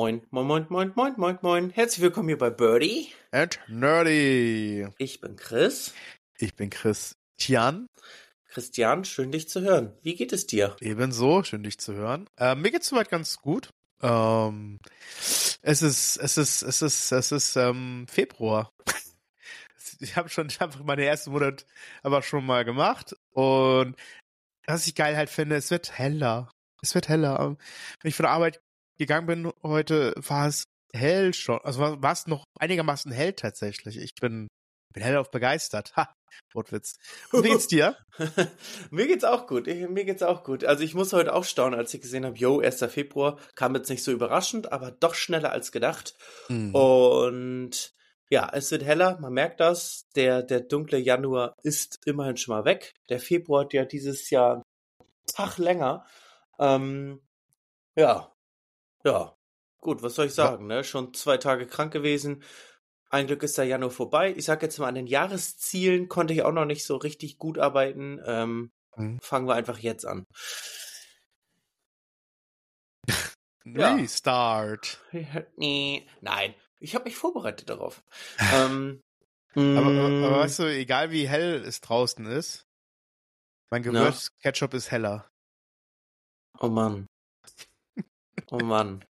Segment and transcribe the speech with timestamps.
[0.00, 1.70] Moin, moin, moin, moin, moin, moin, moin.
[1.70, 3.08] Herzlich willkommen hier bei Birdie.
[3.32, 4.86] And Nerdy.
[4.96, 5.92] Ich bin Chris.
[6.38, 7.88] Ich bin Christian.
[8.46, 9.92] Christian, schön dich zu hören.
[10.02, 10.76] Wie geht es dir?
[10.80, 12.30] Ebenso, schön dich zu hören.
[12.36, 13.70] Äh, mir geht's soweit ganz gut.
[14.00, 14.78] Ähm,
[15.62, 18.70] es ist, es ist, es ist, es ist ähm, Februar.
[20.00, 21.66] Ich habe schon, ich habe meine ersten Monat
[22.04, 23.96] aber schon mal gemacht und
[24.64, 26.52] was ich geil halt finde, es wird heller.
[26.82, 27.56] Es wird heller.
[28.00, 28.60] Wenn ich von der Arbeit
[28.98, 31.60] gegangen bin heute, war es hell schon.
[31.62, 33.98] Also war, war es noch einigermaßen hell tatsächlich.
[33.98, 34.48] Ich bin,
[34.92, 35.94] bin hellauf begeistert.
[35.96, 36.12] Ha,
[36.52, 36.94] Wortwitz.
[37.32, 37.96] Und wie geht's dir?
[38.90, 39.66] mir geht's auch gut.
[39.66, 40.64] Ich, mir geht's auch gut.
[40.64, 42.84] Also ich muss heute auch staunen, als ich gesehen habe, yo, 1.
[42.90, 46.14] Februar kam jetzt nicht so überraschend, aber doch schneller als gedacht.
[46.48, 46.74] Mhm.
[46.74, 47.92] Und
[48.30, 50.08] ja, es wird heller, man merkt das.
[50.14, 52.94] Der, der dunkle Januar ist immerhin schon mal weg.
[53.08, 54.64] Der Februar hat ja dieses Jahr einen
[55.26, 56.04] Tag länger.
[56.58, 57.20] Ähm,
[57.96, 58.32] ja,
[59.04, 59.34] ja.
[59.80, 60.76] Gut, was soll ich sagen, ja.
[60.76, 60.84] ne?
[60.84, 62.42] Schon zwei Tage krank gewesen.
[63.10, 64.34] Ein Glück ist der Januar vorbei.
[64.36, 67.58] Ich sag jetzt mal, an den Jahreszielen konnte ich auch noch nicht so richtig gut
[67.58, 68.20] arbeiten.
[68.26, 69.20] Ähm, mhm.
[69.20, 70.26] Fangen wir einfach jetzt an.
[73.74, 75.00] Restart.
[75.56, 78.02] Nee, nein, ich habe mich vorbereitet darauf.
[78.54, 79.02] ähm,
[79.54, 80.40] aber, aber, aber, mm.
[80.40, 82.66] weißt du, egal wie hell es draußen ist,
[83.70, 85.28] mein Gewürzketchup ist heller.
[86.60, 87.06] Oh Mann.
[88.50, 89.04] Oh Mann.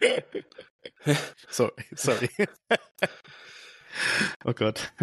[1.48, 2.28] sorry, sorry.
[4.44, 4.92] oh Gott.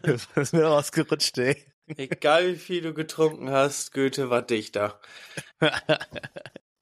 [0.00, 1.62] Das ist mir rausgerutscht, ey.
[1.98, 4.98] Egal wie viel du getrunken hast, Goethe war Dichter.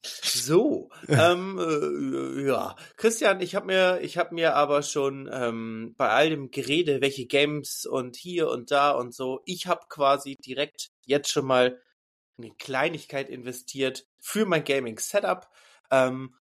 [0.05, 6.09] So, ähm, äh, ja, Christian, ich habe mir, ich habe mir aber schon ähm, bei
[6.09, 10.91] all dem Gerede, welche Games und hier und da und so, ich habe quasi direkt
[11.05, 11.81] jetzt schon mal
[12.39, 15.49] eine Kleinigkeit investiert für mein Gaming Setup.
[15.91, 16.35] Ähm,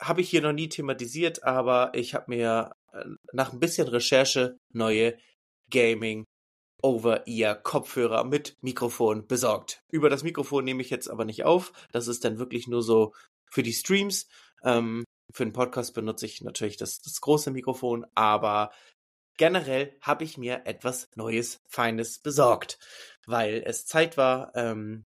[0.00, 4.58] habe ich hier noch nie thematisiert, aber ich habe mir äh, nach ein bisschen Recherche
[4.72, 5.16] neue
[5.70, 6.24] Gaming
[6.82, 9.82] Over-Ear-Kopfhörer mit Mikrofon besorgt.
[9.90, 11.72] Über das Mikrofon nehme ich jetzt aber nicht auf.
[11.92, 13.12] Das ist dann wirklich nur so
[13.50, 14.28] für die Streams.
[14.64, 18.72] Ähm, für den Podcast benutze ich natürlich das, das große Mikrofon, aber
[19.36, 22.78] generell habe ich mir etwas Neues, Feines besorgt,
[23.26, 25.04] weil es Zeit war ähm,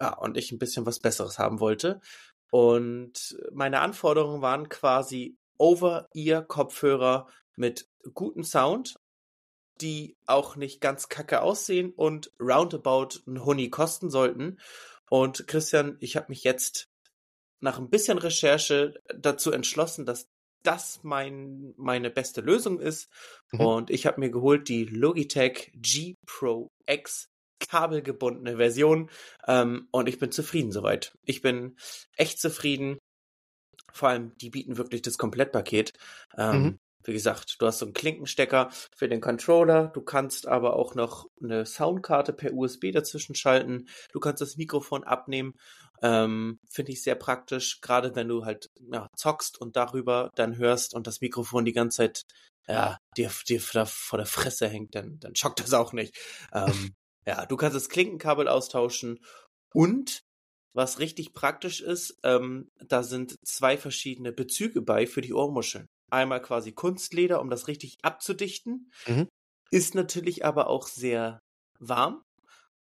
[0.00, 2.00] ja, und ich ein bisschen was Besseres haben wollte.
[2.50, 8.96] Und meine Anforderungen waren quasi Over-Ear-Kopfhörer mit gutem Sound,
[9.80, 14.58] die auch nicht ganz kacke aussehen und roundabout ein Honey kosten sollten.
[15.10, 16.88] Und Christian, ich habe mich jetzt
[17.60, 20.28] nach ein bisschen Recherche dazu entschlossen, dass
[20.62, 23.10] das mein, meine beste Lösung ist.
[23.52, 23.60] Mhm.
[23.60, 27.28] Und ich habe mir geholt die Logitech G Pro X
[27.68, 29.10] kabelgebundene Version.
[29.46, 31.16] Ähm, und ich bin zufrieden soweit.
[31.24, 31.76] Ich bin
[32.16, 32.98] echt zufrieden.
[33.92, 35.92] Vor allem, die bieten wirklich das Komplettpaket.
[36.36, 36.78] Ähm, mhm.
[37.04, 41.26] Wie gesagt, du hast so einen Klinkenstecker für den Controller, du kannst aber auch noch
[41.42, 45.52] eine Soundkarte per USB dazwischen schalten, du kannst das Mikrofon abnehmen,
[46.02, 50.94] ähm, finde ich sehr praktisch, gerade wenn du halt ja, zockst und darüber dann hörst
[50.94, 52.22] und das Mikrofon die ganze Zeit
[52.66, 56.16] ja, dir, dir vor der Fresse hängt, dann, dann schockt das auch nicht.
[56.52, 56.94] Ähm,
[57.26, 59.20] ja, du kannst das Klinkenkabel austauschen
[59.72, 60.22] und
[60.72, 66.40] was richtig praktisch ist, ähm, da sind zwei verschiedene Bezüge bei für die Ohrmuscheln einmal
[66.40, 68.90] quasi Kunstleder, um das richtig abzudichten.
[69.06, 69.28] Mhm.
[69.70, 71.40] Ist natürlich aber auch sehr
[71.78, 72.22] warm.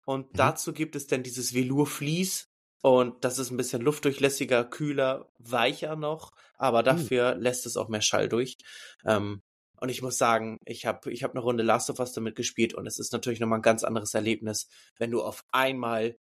[0.04, 0.36] Und mhm.
[0.36, 2.48] dazu gibt es dann dieses Velour-Vlies.
[2.82, 6.30] Und das ist ein bisschen luftdurchlässiger, kühler, weicher noch.
[6.58, 6.84] Aber hm.
[6.84, 7.42] dafür mhm.
[7.42, 8.56] lässt es auch mehr Schall durch.
[9.04, 9.40] Ähm,
[9.82, 12.72] und ich muss sagen, ich habe ich hab eine Runde Last of Us damit gespielt
[12.72, 16.16] und es ist natürlich nochmal ein ganz anderes Erlebnis, wenn du auf einmal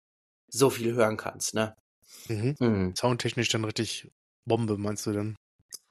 [0.48, 1.76] so viel hören kannst, ne?
[2.28, 2.56] Mhm.
[2.60, 2.96] Mhm.
[2.96, 4.10] Soundtechnisch dann richtig
[4.46, 5.36] Bombe, meinst du denn?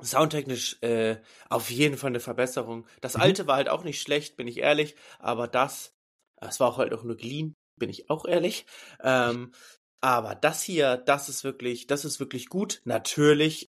[0.02, 1.18] Soundtechnisch äh,
[1.48, 2.88] auf jeden Fall eine Verbesserung.
[3.00, 3.20] Das mhm.
[3.20, 5.94] alte war halt auch nicht schlecht, bin ich ehrlich, aber das,
[6.40, 8.66] das war auch halt auch nur geliehen, bin ich auch ehrlich.
[9.00, 9.52] Ähm,
[10.00, 12.80] aber das hier, das ist wirklich, das ist wirklich gut.
[12.84, 13.69] Natürlich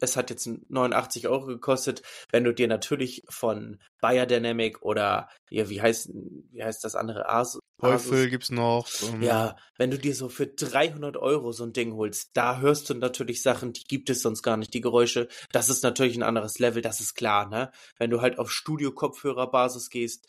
[0.00, 2.02] es hat jetzt 89 Euro gekostet.
[2.30, 6.10] Wenn du dir natürlich von Biodynamic oder ja, wie heißt
[6.50, 8.88] wie heißt das andere Asus Teufel gibt's noch.
[9.02, 12.90] Um ja, wenn du dir so für 300 Euro so ein Ding holst, da hörst
[12.90, 15.28] du natürlich Sachen, die gibt es sonst gar nicht, die Geräusche.
[15.52, 17.70] Das ist natürlich ein anderes Level, das ist klar, ne?
[17.96, 20.26] Wenn du halt auf Studio-Kopfhörerbasis gehst,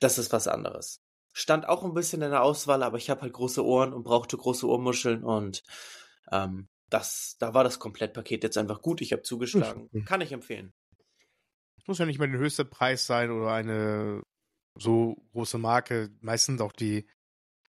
[0.00, 1.00] das ist was anderes.
[1.32, 4.36] Stand auch ein bisschen in der Auswahl, aber ich habe halt große Ohren und brauchte
[4.36, 5.62] große Ohrmuscheln und
[6.32, 9.00] ähm, das, da war das Komplettpaket jetzt einfach gut.
[9.00, 9.88] Ich habe zugeschlagen.
[9.92, 10.04] Mhm.
[10.04, 10.72] Kann ich empfehlen.
[11.86, 14.22] Muss ja nicht mehr der höchste Preis sein oder eine
[14.74, 16.10] so große Marke.
[16.20, 17.08] Meistens auch die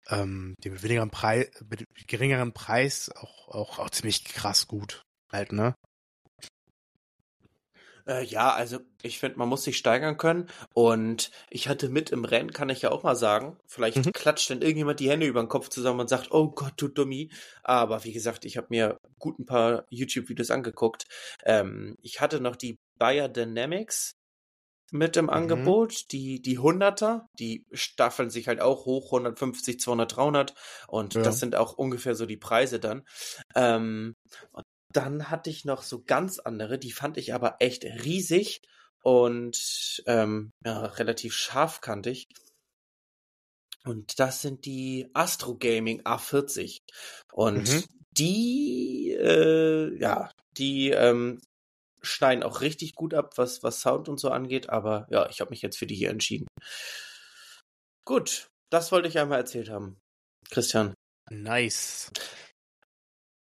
[0.08, 5.02] ähm, die mit wenigerem Preis, mit geringeren Preis auch, auch, auch ziemlich krass gut.
[5.32, 5.74] Halt, ne?
[8.08, 10.48] Äh, ja, also ich finde, man muss sich steigern können.
[10.74, 14.12] Und ich hatte mit im Rennen, kann ich ja auch mal sagen, vielleicht Mhm.
[14.12, 17.30] klatscht dann irgendjemand die Hände über den Kopf zusammen und sagt, oh Gott, du Dummi.
[17.62, 21.04] Aber wie gesagt, ich habe mir gut ein paar YouTube-Videos angeguckt.
[21.44, 24.12] Ähm, ich hatte noch die Bayer Dynamics
[24.92, 25.30] mit im Mhm.
[25.30, 30.54] Angebot, die, die 100er, die staffeln sich halt auch hoch, 150, 200, 300
[30.88, 31.22] und Ja.
[31.26, 33.04] das sind auch ungefähr so die Preise dann.
[33.56, 34.14] Ähm,
[34.52, 38.60] und dann hatte ich noch so ganz andere, die fand ich aber echt riesig
[39.02, 42.26] und ähm, ja, relativ scharfkantig.
[43.84, 46.78] Und das sind die Astro Gaming A40.
[47.32, 47.84] Und Mhm.
[48.18, 51.40] die, äh, ja, die ähm,
[52.02, 54.70] schneiden auch richtig gut ab, was, was Sound und so angeht.
[54.70, 56.46] Aber ja, ich habe mich jetzt für die hier entschieden.
[58.04, 59.98] Gut, das wollte ich einmal erzählt haben,
[60.50, 60.94] Christian.
[61.30, 62.10] Nice.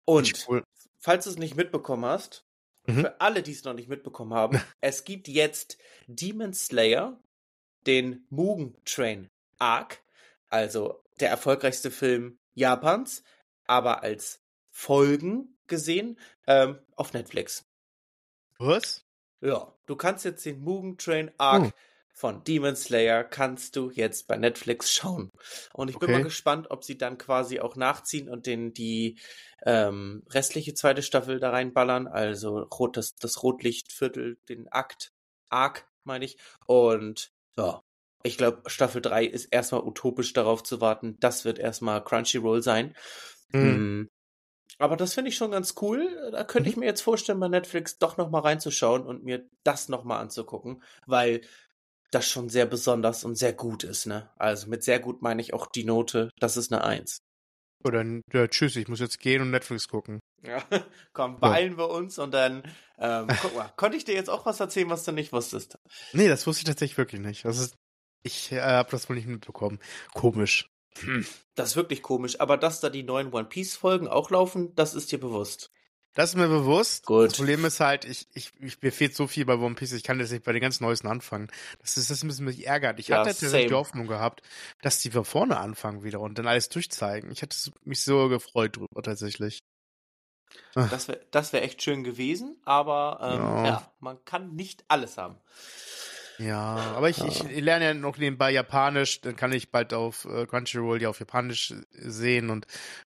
[0.06, 0.64] Und Cool.
[1.02, 2.46] Falls du es nicht mitbekommen hast,
[2.88, 3.02] Mhm.
[3.02, 5.78] für alle, die es noch nicht mitbekommen haben, es gibt jetzt
[6.08, 7.20] Demon Slayer,
[7.86, 10.00] den Mugen Train Arc,
[10.50, 13.24] also der erfolgreichste Film Japans,
[13.68, 16.18] aber als Folgen gesehen
[16.48, 17.66] ähm, auf Netflix.
[18.58, 19.06] Was?
[19.42, 21.72] Ja, du kannst jetzt den Mugen Train Arc Oh.
[22.22, 25.32] Von Demon Slayer kannst du jetzt bei Netflix schauen.
[25.74, 26.20] Und ich bin Okay.
[26.20, 29.18] mal gespannt, ob sie dann quasi auch nachziehen und den die
[29.66, 32.06] ähm, restliche zweite Staffel da reinballern.
[32.08, 35.12] Also rot, das, das Rotlichtviertel, den Akt,
[35.50, 36.38] Arc, meine ich.
[36.68, 37.82] Und ja,
[38.22, 41.18] ich glaube, Staffel 3 ist erstmal utopisch darauf zu warten.
[41.22, 42.96] Das wird erstmal Crunchyroll sein.
[43.52, 44.04] Mhm.
[44.04, 44.10] Mm.
[44.78, 46.30] Aber das finde ich schon ganz cool.
[46.32, 49.90] Da könnte ich mir jetzt vorstellen, bei Netflix doch noch mal reinzuschauen und mir das
[49.90, 51.42] noch mal anzugucken, weil
[52.12, 54.30] das schon sehr besonders und sehr gut ist, ne?
[54.38, 57.22] Also mit sehr gut meine ich auch die Note, das ist eine Eins.
[57.84, 60.20] Oh, dann, ja, tschüss, ich muss jetzt gehen und Netflix gucken.
[60.44, 60.64] Ja,
[61.14, 62.64] komm, beeilen wir uns und dann,
[63.00, 65.78] ähm, guck mal, konnte ich dir jetzt auch was erzählen, was du nicht wusstest?
[66.14, 67.46] Nee, das wusste ich tatsächlich wirklich nicht.
[67.46, 67.76] Das ist,
[68.24, 69.80] ich äh, habe das wohl nicht mitbekommen.
[70.14, 70.70] Komisch.
[71.00, 71.26] Hm.
[71.56, 74.94] Das ist wirklich komisch, aber dass da die neuen One Piece Folgen auch laufen, das
[74.94, 75.72] ist dir bewusst.
[76.14, 77.06] Das ist mir bewusst.
[77.06, 77.28] Gut.
[77.30, 80.04] Das Problem ist halt, ich, ich, ich, mir fehlt so viel bei One Piece, ich
[80.04, 81.50] kann jetzt nicht bei den ganz Neuesten anfangen.
[81.80, 83.00] Das ist, das ein bisschen mich ärgert.
[83.00, 83.74] Ich Ja, hatte tatsächlich die.
[83.74, 84.42] Hoffnung gehabt,
[84.82, 87.32] dass die von vorne anfangen wieder und dann alles durchzeigen.
[87.32, 87.56] Ich hätte
[87.86, 89.60] mich so gefreut drüber tatsächlich.
[90.74, 93.66] Das wäre das wär echt schön gewesen, aber ähm, Ja.
[93.66, 95.38] ja, man kann nicht alles haben.
[96.42, 100.48] Ja, aber ich, ich lerne ja noch nebenbei Japanisch, dann kann ich bald auf äh,
[100.48, 102.66] Crunchyroll die auf Japanisch sehen und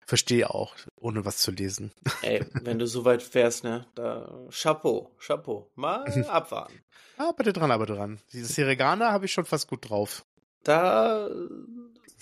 [0.05, 1.91] verstehe auch, ohne was zu lesen.
[2.23, 5.71] Ey, wenn du so weit fährst, ne, da Chapeau, Chapeau.
[5.75, 6.73] Mal abwarten.
[7.17, 8.19] Arbeite dran, aber dran.
[8.33, 10.25] Dieses Hiragana habe ich schon fast gut drauf.
[10.63, 11.29] Da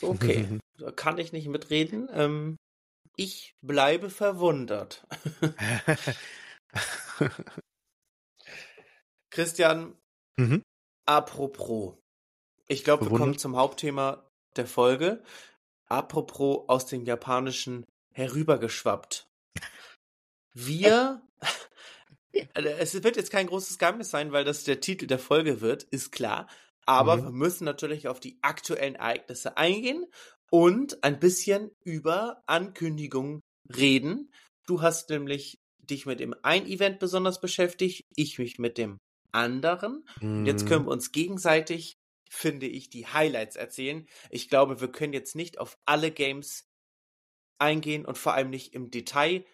[0.02, 2.08] okay, da kann ich nicht mitreden.
[2.14, 2.56] Ähm,
[3.16, 5.06] ich bleibe verwundert.
[9.32, 9.96] Christian,
[10.38, 10.64] mhm.
[11.10, 11.96] Apropos.
[12.68, 15.24] Ich glaube, wir kommen zum Hauptthema der Folge.
[15.88, 19.28] Apropos aus dem Japanischen herübergeschwappt.
[20.54, 21.22] Wir,
[22.54, 25.84] Also, es wird jetzt kein großes Geheimnis sein, weil das der Titel der Folge wird,
[25.84, 26.48] ist klar.
[26.86, 27.24] Aber Mhm.
[27.24, 30.06] wir müssen natürlich auf die aktuellen Ereignisse eingehen
[30.52, 33.42] und ein bisschen über Ankündigungen
[33.76, 34.32] reden.
[34.68, 39.00] Du hast nämlich dich mit dem einen Event besonders beschäftigt, ich mich mit dem
[39.32, 40.06] anderen.
[40.22, 41.98] Und jetzt können wir uns gegenseitig,
[42.30, 44.08] finde ich, die Highlights erzählen.
[44.30, 46.66] Ich glaube, wir können jetzt nicht auf alle Games
[47.60, 49.46] eingehen und vor allem nicht im Detail.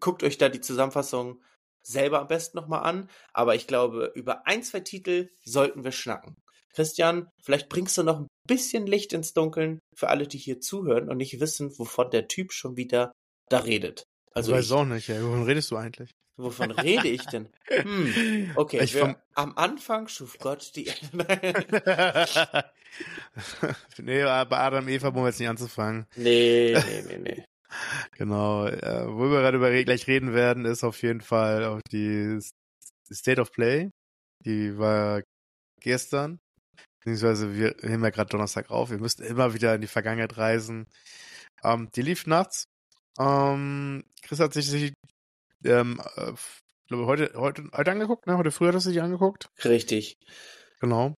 [0.00, 1.42] Guckt euch da die Zusammenfassung
[1.82, 3.10] selber am besten nochmal an.
[3.32, 6.36] Aber ich glaube, über ein, zwei Titel sollten wir schnacken.
[6.74, 11.08] Christian, vielleicht bringst du noch ein bisschen Licht ins Dunkeln für alle, die hier zuhören
[11.08, 13.12] und nicht wissen, wovon der Typ schon wieder
[13.48, 14.04] da redet.
[14.34, 15.22] Also ich weiß ich, auch nicht, ey.
[15.22, 16.10] wovon redest du eigentlich?
[16.36, 17.48] wovon rede ich denn?
[17.66, 20.86] Hm, okay, Ich vom- am Anfang schuf Gott die
[23.98, 26.06] nee, bei Adam und Eva wollen wir jetzt nicht anzufangen.
[26.16, 27.44] Nee, nee, nee, nee.
[28.16, 32.38] Genau, äh, wo wir gerade über gleich reden werden, ist auf jeden Fall auch die
[33.12, 33.90] State of Play.
[34.44, 35.22] Die war
[35.80, 36.38] gestern.
[37.00, 38.90] Beziehungsweise wir nehmen ja gerade Donnerstag auf.
[38.90, 40.86] Wir müssten immer wieder in die Vergangenheit reisen.
[41.62, 42.64] Ähm, die lief nachts.
[43.18, 44.92] Ähm, Chris hat sich,
[45.64, 46.32] ähm, äh,
[46.88, 48.36] glaube heute, heute, heute angeguckt, ne?
[48.36, 49.48] Heute früh hat er sich angeguckt.
[49.64, 50.14] Richtig.
[50.80, 51.14] Genau.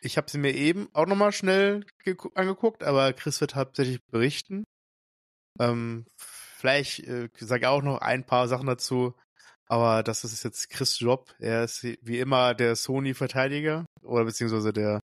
[0.00, 4.64] Ich habe sie mir eben auch nochmal schnell gegu- angeguckt, aber Chris wird hauptsächlich berichten.
[5.58, 9.14] Ähm, vielleicht äh, sage ich auch noch ein paar Sachen dazu,
[9.68, 11.34] aber das ist jetzt Chris Job.
[11.38, 15.00] Er ist wie immer der Sony-Verteidiger oder beziehungsweise der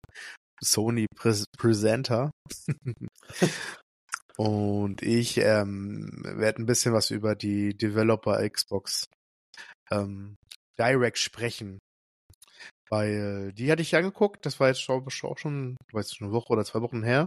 [0.63, 2.31] Sony-Presenter.
[4.37, 9.07] Und ich ähm, werde ein bisschen was über die Developer Xbox
[9.91, 10.37] ähm,
[10.79, 11.79] Direct sprechen.
[12.89, 16.65] Weil die hatte ich angeguckt, das war jetzt schon, auch schon, weiß eine Woche oder
[16.65, 17.27] zwei Wochen her.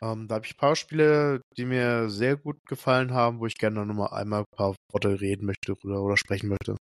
[0.00, 3.56] Ähm, da habe ich ein paar Spiele, die mir sehr gut gefallen haben, wo ich
[3.56, 6.76] gerne noch mal einmal ein paar Worte reden möchte oder, oder sprechen möchte.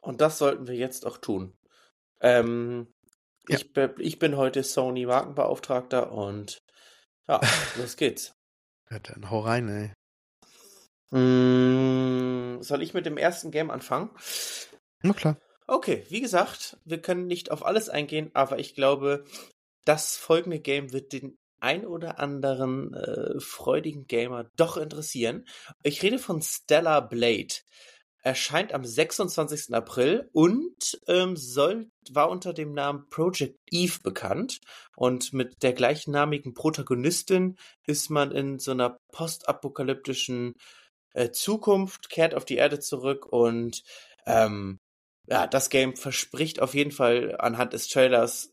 [0.00, 1.54] Und das sollten wir jetzt auch tun.
[2.20, 2.92] Ähm,
[3.48, 3.56] ja.
[3.56, 6.58] ich, ich bin heute Sony Markenbeauftragter und
[7.28, 7.40] ja,
[7.76, 8.34] los geht's.
[8.90, 11.18] Ja, dann hau rein, ey.
[11.18, 14.10] Mm, soll ich mit dem ersten Game anfangen?
[15.02, 15.36] Na klar.
[15.66, 19.24] Okay, wie gesagt, wir können nicht auf alles eingehen, aber ich glaube,
[19.84, 25.46] das folgende Game wird den ein oder anderen äh, freudigen Gamer doch interessieren.
[25.82, 27.54] Ich rede von Stellar Blade.
[28.22, 29.74] Erscheint am 26.
[29.74, 34.60] April und ähm, soll, war unter dem Namen Project Eve bekannt.
[34.96, 40.54] Und mit der gleichnamigen Protagonistin ist man in so einer postapokalyptischen
[41.14, 43.82] äh, Zukunft, kehrt auf die Erde zurück und
[44.26, 44.78] ähm,
[45.26, 48.50] ja, das Game verspricht auf jeden Fall anhand des Trailers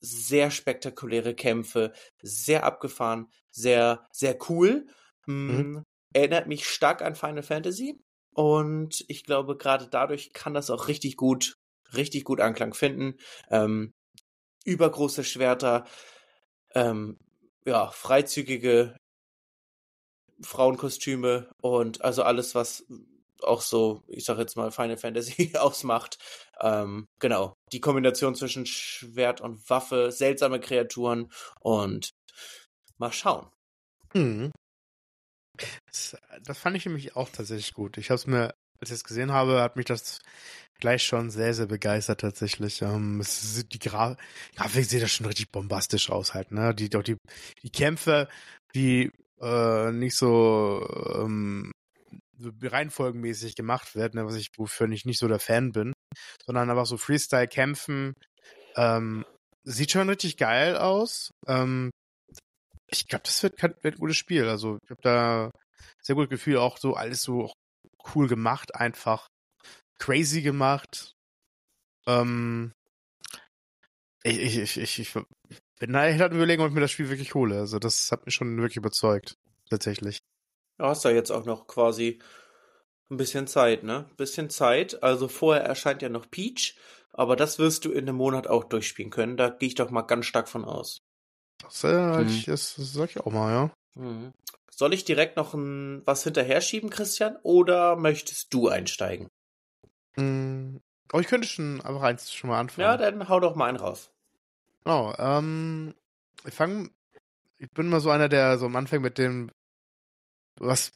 [0.00, 4.86] sehr spektakuläre Kämpfe, sehr abgefahren, sehr, sehr cool.
[5.26, 5.58] Mhm.
[5.58, 7.98] Hm, erinnert mich stark an Final Fantasy.
[8.34, 11.54] Und ich glaube, gerade dadurch kann das auch richtig gut,
[11.94, 13.16] richtig gut Anklang finden.
[13.50, 13.92] Ähm,
[14.64, 15.84] übergroße Schwerter,
[16.74, 17.18] ähm,
[17.64, 18.96] ja, freizügige
[20.42, 22.84] Frauenkostüme und also alles, was
[23.42, 26.18] auch so, ich sag jetzt mal, Final Fantasy ausmacht.
[26.60, 27.54] Ähm, genau.
[27.72, 32.10] Die Kombination zwischen Schwert und Waffe, seltsame Kreaturen und
[32.98, 33.46] mal schauen.
[34.14, 34.52] Mhm.
[35.86, 37.98] Das, das, fand ich nämlich auch tatsächlich gut.
[37.98, 40.20] Ich habe es mir, als ich es gesehen habe, hat mich das
[40.80, 42.82] gleich schon sehr, sehr begeistert tatsächlich.
[42.82, 44.16] Ähm, es, die Gra
[44.56, 46.74] Grafik sieht das schon richtig bombastisch aus halt, ne?
[46.74, 47.16] Die, doch die,
[47.62, 48.28] die Kämpfe,
[48.74, 51.72] die äh, nicht so ähm,
[52.62, 55.92] reihenfolgenmäßig gemacht wird, ne, was ich, wofür ich nicht so der Fan bin,
[56.44, 58.14] sondern einfach so Freestyle-Kämpfen.
[58.76, 59.24] Ähm,
[59.62, 61.30] sieht schon richtig geil aus.
[61.46, 61.90] Ähm,
[62.88, 64.48] ich glaube, das wird, wird ein gutes Spiel.
[64.48, 65.50] Also ich habe da
[66.02, 67.52] sehr gutes Gefühl, auch so alles so
[68.14, 69.28] cool gemacht, einfach
[69.98, 71.12] crazy gemacht.
[72.06, 72.72] Ähm,
[74.22, 77.34] ich, ich, ich, ich, ich bin da echt überlegen, ob ich mir das Spiel wirklich
[77.34, 77.58] hole.
[77.58, 79.34] Also das hat mich schon wirklich überzeugt,
[79.70, 80.18] tatsächlich.
[80.78, 82.20] Du hast ja jetzt auch noch quasi
[83.10, 84.06] ein bisschen Zeit, ne?
[84.10, 85.02] Ein bisschen Zeit.
[85.02, 86.76] Also vorher erscheint ja noch Peach,
[87.12, 89.36] aber das wirst du in einem Monat auch durchspielen können.
[89.36, 91.00] Da gehe ich doch mal ganz stark von aus.
[91.58, 92.26] Das, äh, hm.
[92.26, 93.70] ich, das, sag ich auch mal, ja.
[93.96, 94.32] Hm.
[94.70, 99.28] Soll ich direkt noch ein, was hinterher schieben, Christian, oder möchtest du einsteigen?
[100.16, 100.80] Hm.
[101.12, 102.86] Oh, ich könnte schon einfach eins schon mal anfangen.
[102.86, 104.10] Ja, dann hau doch mal einen raus.
[104.84, 105.94] Genau, ähm,
[106.44, 106.90] ich fange,
[107.58, 109.50] ich bin mal so einer, der so am Anfang mit dem
[110.56, 110.92] was,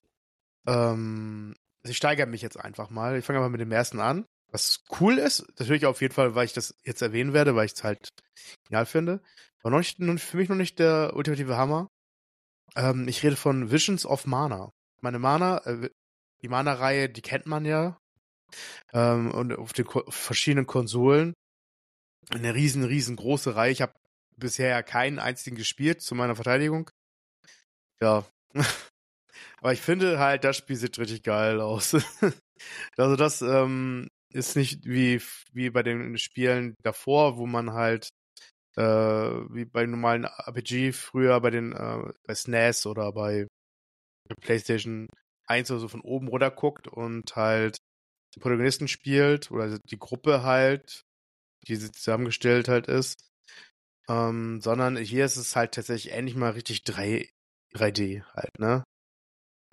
[0.67, 3.17] ähm, ich steigere mich jetzt einfach mal.
[3.17, 4.27] Ich fange mal mit dem ersten an.
[4.51, 7.75] Was cool ist, natürlich auf jeden Fall, weil ich das jetzt erwähnen werde, weil ich
[7.75, 8.09] es halt
[8.65, 9.23] genial finde.
[9.61, 11.89] Aber noch nicht, für mich noch nicht der ultimative Hammer.
[12.77, 14.71] Ähm, ich rede von Visions of Mana.
[15.01, 15.91] Meine Mana, äh,
[16.43, 17.99] die Mana-Reihe, die kennt man ja.
[18.93, 21.35] Ähm, und auf den Ko verschiedenen Konsolen.
[22.31, 23.73] Eine riesen, riesengroße Reihe.
[23.73, 23.95] Ich habe
[24.37, 26.91] bisher ja keinen einzigen gespielt, zu meiner Verteidigung.
[28.01, 28.25] Ja,
[29.61, 31.95] Aber ich finde halt, das Spiel sieht richtig geil aus.
[32.97, 35.21] also das ähm, ist nicht wie,
[35.53, 38.11] wie bei den Spielen davor, wo man halt
[38.77, 43.47] äh, wie bei normalen RPG früher bei den äh, bei SNES e oder bei
[44.41, 45.09] PlayStation
[45.47, 47.79] 1 oder so von oben runter guckt und halt
[48.35, 51.03] den Protagonisten spielt oder die Gruppe halt,
[51.67, 53.29] die zusammengestellt halt ist.
[54.09, 57.29] Ähm, sondern hier ist es halt tatsächlich endlich mal richtig 3,
[57.75, 58.85] 3D halt, ne?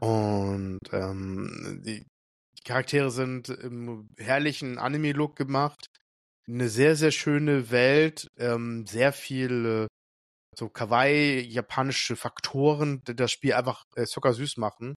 [0.02, 2.06] Und ähm, die
[2.66, 5.88] Charaktere sind im herrlichen Anime-Look gemacht.
[6.48, 9.88] Eine sehr, sehr schöne Welt, ähm, sehr viele
[10.58, 14.96] so Kawaii-japanische Faktoren, die das Spiel einfach äh, zuckersüß machen.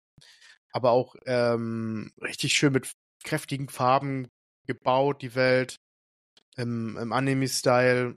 [0.72, 2.92] Aber auch ähm, richtig schön mit
[3.24, 4.28] kräftigen Farben
[4.66, 5.76] gebaut, die Welt.
[6.56, 8.16] Im, im Anime-Style.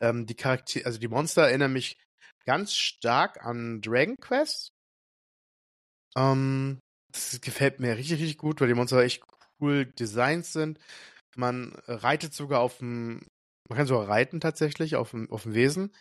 [0.00, 1.96] Ähm, die Charaktere, also die Monster erinnern mich
[2.44, 4.70] ganz stark an Dragon Quest.
[6.16, 6.80] Ähm,
[7.12, 9.22] das gefällt mir richtig, richtig gut, weil die Monster echt
[9.60, 10.78] cool designt sind.
[11.36, 13.26] Man reitet sogar auf dem,
[13.68, 15.94] man kann sogar reiten tatsächlich auf dem, auf dem Wesen,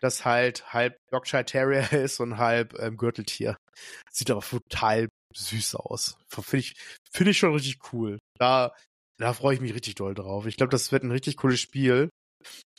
[0.00, 3.56] das halt halb Yorkshire Terrier ist und halb ähm, Gürteltier.
[4.10, 6.18] Sieht aber total süß aus.
[6.28, 6.74] Finde ich,
[7.10, 8.18] finde ich schon richtig cool.
[8.38, 8.74] Da,
[9.18, 10.46] da freue ich mich richtig doll drauf.
[10.46, 12.10] Ich glaube, das wird ein richtig cooles Spiel.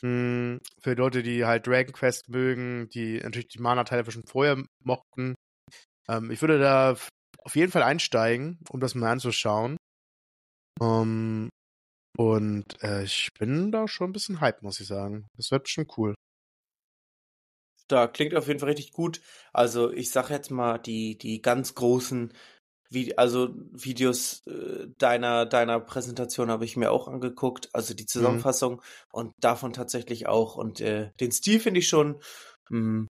[0.02, 5.34] Hm, für Leute, die halt Dragon Quest mögen, die natürlich die Mana-Teile schon vorher mochten.
[6.08, 6.96] Ähm, ich würde da
[7.44, 9.76] auf jeden Fall einsteigen, um das mal anzuschauen.
[10.80, 11.48] Um, ähm,
[12.16, 15.26] und äh, ich bin da schon ein bisschen hype, muss ich sagen.
[15.36, 16.14] Das wird schon cool.
[17.88, 19.20] Da klingt auf jeden Fall richtig gut.
[19.52, 22.32] Also ich sag jetzt mal, die, die ganz großen
[22.90, 28.08] wie, also Videos äh, deiner, deiner Präsentation habe ich mir auch angeguckt, also die mhm.
[28.08, 28.80] Zusammenfassung mhm.
[29.12, 30.56] und davon tatsächlich auch.
[30.56, 32.20] Und äh, den Stil finde ich schon
[32.70, 33.08] mh, hm,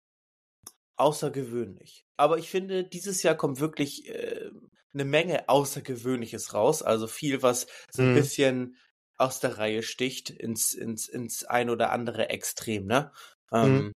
[1.00, 2.06] außergewöhnlich.
[2.18, 4.50] Aber ich finde, dieses Jahr kommt wirklich äh,
[4.94, 6.82] eine Menge Außergewöhnliches raus.
[6.82, 8.15] Also viel, was so ein mhm.
[8.15, 8.77] bisschen
[9.18, 13.12] aus der Reihe sticht ins, ins, ins ein oder andere Extrem, ne?
[13.51, 13.91] Ähm, mhm.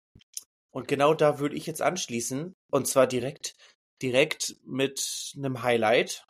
[0.72, 2.54] Und genau da würde ich jetzt anschließen.
[2.72, 3.56] Und zwar direkt
[4.04, 6.26] direkt mit einem Highlight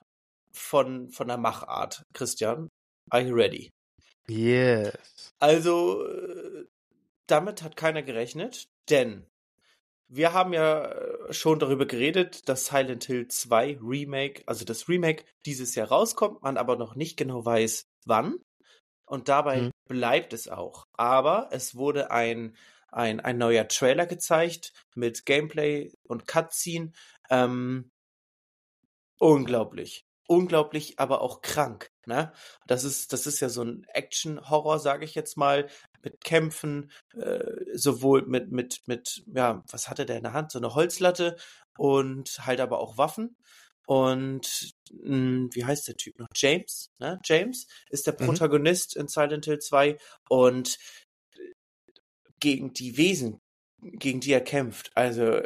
[0.52, 2.04] von, von der Machart.
[2.14, 2.70] Christian,
[3.10, 3.72] are you ready?
[4.28, 5.32] Yes.
[5.40, 6.66] Also, äh,
[7.28, 9.26] damit hat keiner gerechnet, denn
[10.08, 15.26] wir haben ja äh, schon darüber geredet, dass Silent Hill 2 Remake, also das Remake
[15.46, 18.38] dieses Jahr rauskommt, man aber noch nicht genau weiß, wann.
[19.06, 19.72] Und dabei mhm.
[19.88, 20.86] bleibt es auch.
[20.94, 22.56] Aber es wurde ein,
[22.90, 26.92] ein, ein neuer Trailer gezeigt mit Gameplay und Cutscene
[27.30, 27.92] ähm,
[29.20, 30.06] unglaublich.
[30.28, 31.92] Unglaublich, aber auch krank.
[32.06, 32.32] Ne?
[32.68, 35.68] Das ist, das ist ja so ein Action-Horror, sage ich jetzt mal,
[36.02, 40.52] mit Kämpfen, äh, sowohl mit, mit, mit, ja, was hatte der in der Hand?
[40.52, 41.36] So eine Holzlatte
[41.78, 43.36] und halt aber auch Waffen.
[43.86, 46.28] Und mh, hm, wie heißt der Typ noch?
[46.36, 47.20] James, ne?
[47.26, 48.26] James ist der mhm.
[48.26, 49.02] Protagonist mhm.
[49.02, 49.98] in Silent Hill 2
[50.30, 50.78] und
[52.40, 53.42] gegen die Wesen,
[53.82, 54.92] gegen die er kämpft.
[54.96, 55.42] Also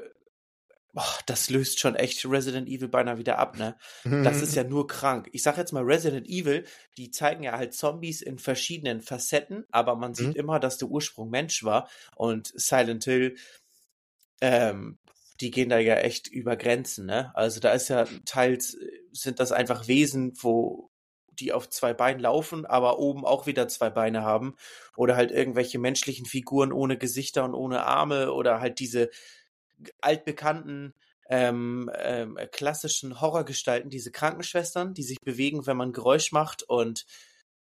[0.98, 3.78] boah, das löst schon echt Resident Evil beinahe wieder ab, ne?
[4.24, 5.30] Das ist ja nur krank.
[5.32, 6.66] Ich sag jetzt mal Resident Evil,
[6.98, 10.36] die zeigen ja halt Zombies in verschiedenen Facetten, aber man sieht mhm.
[10.38, 13.36] immer, dass der Ursprung Mensch war und Silent Hill,
[14.42, 14.98] ähm,
[15.40, 17.32] die gehen da ja echt über Grenzen, ne?
[17.36, 18.76] Also da ist ja teils
[19.12, 20.90] sind das einfach Wesen, wo
[21.30, 24.56] die auf zwei Beinen laufen, aber oben auch wieder zwei Beine haben.
[24.96, 29.12] Oder halt irgendwelche menschlichen Figuren ohne Gesichter und ohne Arme oder halt diese
[30.02, 30.94] altbekannten
[31.30, 37.06] ähm, ähm, klassischen Horrorgestalten, diese Krankenschwestern, die sich bewegen, wenn man Geräusch macht und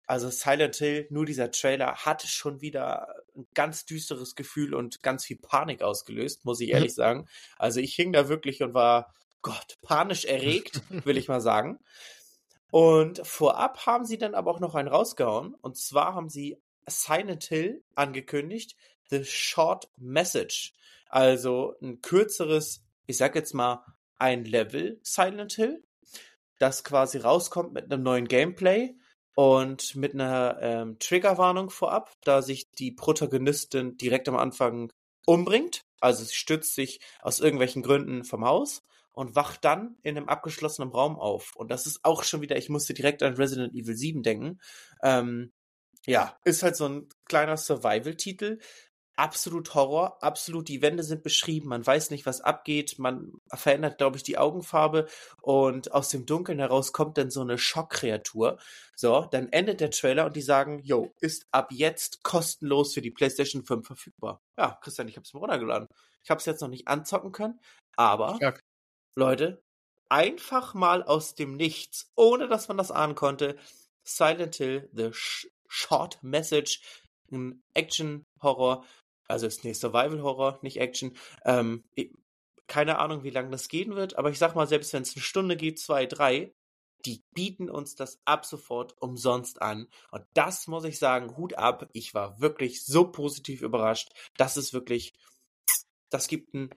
[0.07, 5.25] also Silent Hill, nur dieser Trailer hat schon wieder ein ganz düsteres Gefühl und ganz
[5.25, 6.75] viel Panik ausgelöst, muss ich mhm.
[6.75, 6.95] ehrlich mhm.
[6.95, 7.27] sagen.
[7.57, 11.79] Also ich hing da wirklich und war, Gott, panisch erregt, will ich mal sagen.
[12.71, 15.55] Und vorab haben sie dann aber auch noch einen rausgehauen.
[15.55, 18.77] Und zwar haben sie Silent Hill angekündigt,
[19.09, 20.73] The Short Message.
[21.09, 23.85] Also ein kürzeres, ich sag jetzt mal,
[24.17, 25.83] ein Level Silent Hill,
[26.59, 28.95] das quasi rauskommt mit einem neuen Gameplay
[29.35, 34.91] und mit einer ähm, Triggerwarnung vorab, da sich die Protagonistin direkt am Anfang
[35.25, 35.85] umbringt.
[35.99, 40.89] Also sie stützt sich aus irgendwelchen Gründen vom Haus und wacht dann in einem abgeschlossenen
[40.89, 41.55] Raum auf.
[41.55, 44.59] Und das ist auch schon wieder, ich musste direkt an Resident Evil 7 denken.
[45.03, 45.51] Ähm,
[46.05, 48.59] ja, ist halt so ein kleiner Survival-Titel,
[49.17, 54.17] absolut Horror, absolut, die Wände sind beschrieben, man weiß nicht, was abgeht, man verändert, glaube
[54.17, 55.07] ich, die Augenfarbe
[55.41, 58.59] und aus dem Dunkeln heraus kommt dann so eine Schockkreatur.
[58.95, 63.11] So, dann endet der Trailer und die sagen, yo, ist ab jetzt kostenlos für die
[63.11, 64.41] PlayStation 5 verfügbar.
[64.57, 65.87] Ja, Christian, ich habe es mir runtergeladen.
[66.23, 67.59] Ich habe es jetzt noch nicht anzocken können,
[67.95, 68.53] aber ja.
[69.15, 69.63] Leute,
[70.09, 73.57] einfach mal aus dem Nichts, ohne dass man das ahnen konnte,
[74.03, 75.09] Silent Hill, The
[75.67, 76.81] Short Message,
[77.31, 78.85] ein Action-Horror
[79.27, 81.15] also ist nee, Survival Horror, nicht Action.
[81.45, 81.83] Ähm,
[82.67, 85.23] keine Ahnung, wie lange das gehen wird, aber ich sag mal, selbst wenn es eine
[85.23, 86.53] Stunde geht, zwei, drei,
[87.05, 89.87] die bieten uns das ab sofort umsonst an.
[90.11, 91.87] Und das muss ich sagen, Hut ab.
[91.93, 94.11] Ich war wirklich so positiv überrascht.
[94.35, 95.13] Das ist wirklich,
[96.09, 96.71] das gibt einen,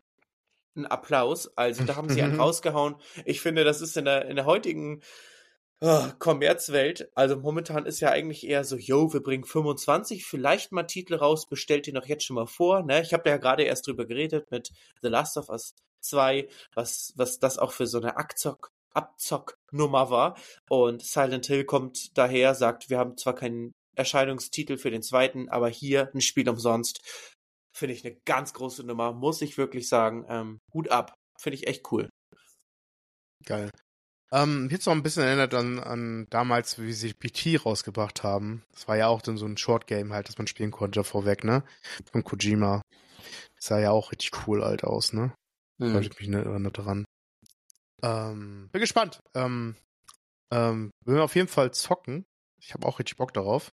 [0.76, 1.56] einen Applaus.
[1.56, 2.96] Also da haben sie einen rausgehauen.
[3.24, 5.02] Ich finde, das ist in der, in der heutigen
[5.80, 10.84] oh, Kommerzwelt, also momentan ist ja eigentlich eher so, yo, wir bringen 25, vielleicht mal
[10.84, 13.02] Titel raus, bestellt ihr noch jetzt schon mal vor, ne?
[13.02, 14.70] Ich habe ja gerade erst drüber geredet mit
[15.02, 20.36] The Last of Us 2, was, was das auch für so eine Abzock, Abzocknummer war.
[20.68, 25.68] Und Silent Hill kommt daher, sagt, wir haben zwar keinen Erscheinungstitel für den zweiten, aber
[25.68, 27.00] hier ein Spiel umsonst.
[27.72, 30.26] Finde ich eine ganz große Nummer, muss ich wirklich sagen.
[30.28, 31.14] Ähm, Hut ab.
[31.38, 32.08] Finde ich echt cool.
[33.46, 33.70] Geil.
[34.32, 38.62] Ähm, jetzt noch ein bisschen erinnert an, an damals, wie sie PT rausgebracht haben.
[38.72, 41.42] Das war ja auch dann so ein Short Game halt, das man spielen konnte vorweg,
[41.42, 41.64] ne?
[42.12, 42.82] Von Kojima.
[43.56, 45.32] Das sah ja auch richtig cool alt aus, ne?
[45.78, 45.94] Mhm.
[45.94, 47.04] Da ich mich nicht erinnert dran.
[48.02, 49.20] Ähm, bin gespannt.
[49.34, 49.76] Ähm,
[50.52, 52.24] ähm, will wir auf jeden Fall zocken.
[52.60, 53.70] Ich habe auch richtig Bock darauf.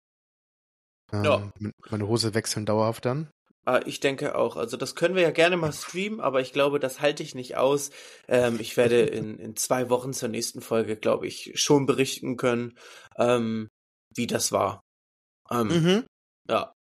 [1.13, 1.51] Ähm, Ja.
[1.89, 3.29] Meine Hose wechseln dauerhaft dann.
[3.63, 4.57] Ah, ich denke auch.
[4.57, 7.57] Also das können wir ja gerne mal streamen, aber ich glaube, das halte ich nicht
[7.57, 7.91] aus.
[8.27, 12.77] Ähm, ich werde in, in zwei Wochen zur nächsten Folge, glaube ich, schon berichten können,
[13.17, 13.69] ähm,
[14.15, 14.81] wie das war.
[15.51, 16.05] Ähm, Mhm.
[16.49, 16.73] Ja,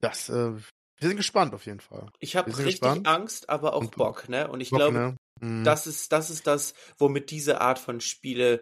[0.00, 2.10] Das, äh, wir sind gespannt auf jeden Fall.
[2.18, 3.06] ich habe richtig gespannt.
[3.06, 4.48] Angst, aber auch Bock, ne?
[4.48, 5.16] Und ich Bock, glaube, ne?
[5.40, 5.64] Mhm.
[5.64, 8.60] das ist das ist das, womit diese Art von Spiele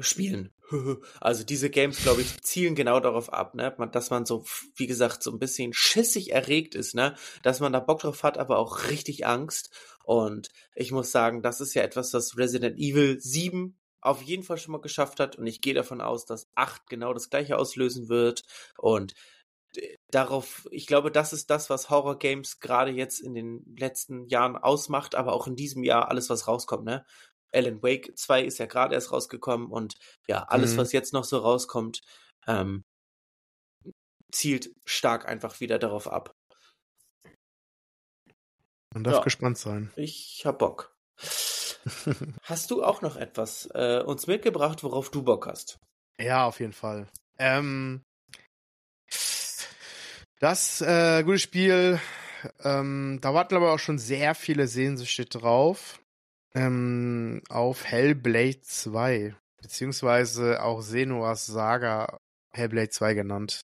[0.00, 0.50] spielen.
[1.20, 3.74] Also diese Games, glaube ich, zielen genau darauf ab, ne?
[3.92, 4.44] Dass man so,
[4.76, 7.14] wie gesagt, so ein bisschen schissig erregt ist, ne?
[7.42, 9.70] Dass man da Bock drauf hat, aber auch richtig Angst.
[10.04, 14.58] Und ich muss sagen, das ist ja etwas, das Resident Evil 7 auf jeden Fall
[14.58, 15.36] schon mal geschafft hat.
[15.36, 18.42] Und ich gehe davon aus, dass 8 genau das gleiche auslösen wird.
[18.78, 19.14] Und
[20.10, 24.56] darauf, ich glaube, das ist das, was Horror Games gerade jetzt in den letzten Jahren
[24.56, 27.04] ausmacht, aber auch in diesem Jahr alles, was rauskommt, ne?
[27.54, 29.94] Alan Wake 2 ist ja gerade erst rausgekommen und
[30.26, 30.78] ja, alles, Mhm.
[30.78, 32.02] was jetzt noch so rauskommt,
[32.46, 32.84] ähm,
[34.32, 36.34] zielt stark einfach wieder darauf ab.
[38.92, 39.22] Man darf Ja.
[39.22, 39.92] gespannt sein.
[39.96, 40.96] Ich hab Bock.
[42.42, 45.78] Hast du auch noch etwas äh, uns mitgebracht, worauf du Bock hast?
[46.20, 47.08] Ja, auf jeden Fall.
[47.38, 48.02] Ähm,
[50.40, 52.00] das äh, gute Spiel,
[52.62, 56.00] ähm, da warten aber auch schon sehr viele Sehnsüchte drauf.
[56.56, 62.18] Ähm, auf Hellblade 2, beziehungsweise auch Senua's Saga
[62.54, 63.60] Hellblade 2 genannt.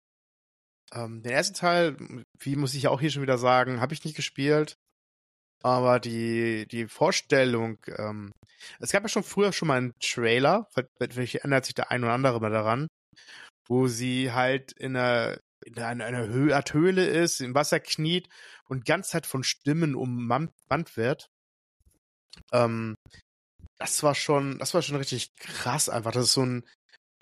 [0.93, 1.97] Ähm, den ersten Teil,
[2.41, 4.75] wie muss ich auch hier schon wieder sagen, habe ich nicht gespielt.
[5.63, 8.33] Aber die, die Vorstellung, ähm,
[8.79, 10.67] es gab ja schon früher schon mal einen Trailer,
[10.99, 12.89] vielleicht ändert sich der ein oder andere mal daran,
[13.69, 18.29] wo sie halt in einer, in einer, einer Höhle ist, im Wasser kniet
[18.69, 20.51] und ganze Zeit von Stimmen ummannt
[20.97, 21.29] wird.
[22.53, 22.97] Ähm,
[23.79, 26.13] das war schon, das war schon richtig krass einfach.
[26.13, 26.65] Das ist so ein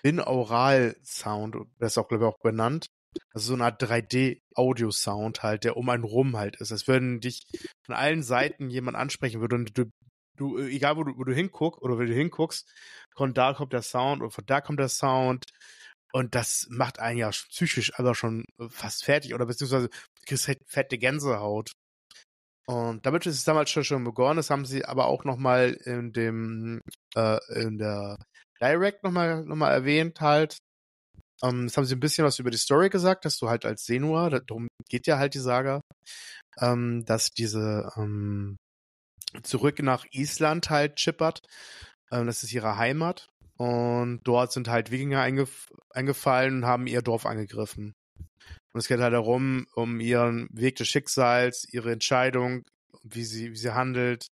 [0.03, 2.87] Binaural-Sound, das ist auch, glaube ich, auch benannt.
[3.33, 6.71] Also so eine Art 3D-Audio-Sound halt, der um einen rum halt ist.
[6.71, 7.43] Als würden dich
[7.85, 9.85] von allen Seiten jemand ansprechen würde und du,
[10.37, 12.71] du egal wo du, wo du hinguckst oder wo du hinguckst,
[13.15, 15.45] von da kommt der Sound oder von da kommt der Sound.
[16.11, 20.59] Und das macht einen ja psychisch aber schon fast fertig oder beziehungsweise du kriegst halt
[20.65, 21.71] fette Gänsehaut.
[22.69, 24.37] Und damit ist es damals schon, schon begonnen.
[24.37, 26.81] Das haben sie aber auch nochmal in dem,
[27.15, 28.15] äh, in der
[28.61, 30.59] Direct nochmal noch mal erwähnt halt.
[31.41, 33.85] Ähm, jetzt haben sie ein bisschen was über die Story gesagt, dass du halt als
[33.85, 35.81] Senua, darum geht ja halt die Saga,
[36.59, 38.57] ähm, dass diese ähm,
[39.41, 41.41] zurück nach Island halt chippert.
[42.11, 43.29] Ähm, das ist ihre Heimat.
[43.57, 47.93] Und dort sind halt Wikinger eingef eingefallen und haben ihr Dorf angegriffen.
[48.73, 52.65] Und es geht halt darum, um ihren Weg des Schicksals, ihre Entscheidung,
[53.03, 54.27] wie sie, wie sie handelt,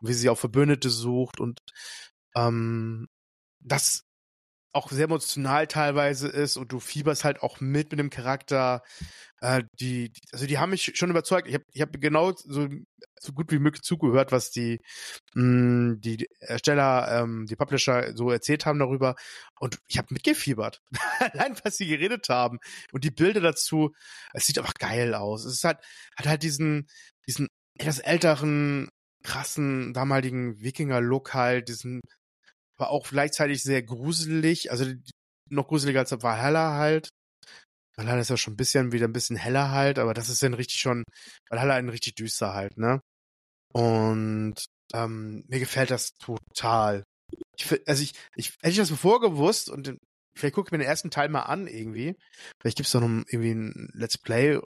[0.00, 1.40] wie sie auch Verbündete sucht.
[1.40, 1.60] Und
[2.36, 3.08] ähm,
[3.60, 4.04] das
[4.74, 8.82] auch sehr emotional teilweise ist und du fieberst halt auch mit mit dem Charakter.
[9.40, 11.48] Äh, die, die, also die haben mich schon überzeugt.
[11.48, 12.68] Ich habe ich hab genau so,
[13.20, 14.80] so gut wie möglich zugehört, was die,
[15.34, 19.14] mh, die Ersteller, ähm, die Publisher so erzählt haben darüber.
[19.60, 20.82] Und ich habe mitgefiebert.
[21.20, 22.58] Allein, was sie geredet haben.
[22.92, 23.94] Und die Bilder dazu,
[24.32, 25.44] es sieht einfach geil aus.
[25.44, 25.78] Es ist halt,
[26.16, 26.88] hat halt diesen,
[27.26, 28.88] diesen etwas älteren,
[29.22, 32.00] krassen, damaligen Wikinger-Look halt, diesen
[32.78, 34.86] war auch gleichzeitig sehr gruselig, also
[35.50, 37.08] noch gruseliger als Valhalla halt.
[37.96, 40.54] Valhalla ist ja schon ein bisschen wieder ein bisschen heller halt, aber das ist dann
[40.54, 41.04] richtig schon,
[41.48, 43.00] Valhalla ein richtig düster halt, ne?
[43.72, 47.04] Und ähm, mir gefällt das total.
[47.56, 49.96] Ich, also ich, ich hätte ich das bevor gewusst und
[50.36, 52.16] vielleicht gucke ich mir den ersten Teil mal an irgendwie.
[52.60, 54.60] Vielleicht gibt's doch noch irgendwie ein Let's Play,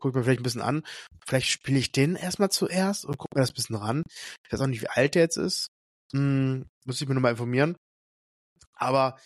[0.00, 0.82] gucke ich mir vielleicht ein bisschen an.
[1.26, 4.04] Vielleicht spiele ich den erstmal zuerst und gucke mir das bisschen ran.
[4.44, 5.68] Ich weiß auch nicht, wie alt der jetzt ist.
[6.12, 7.76] Hm, muss ich mir nochmal informieren.
[8.74, 9.18] Aber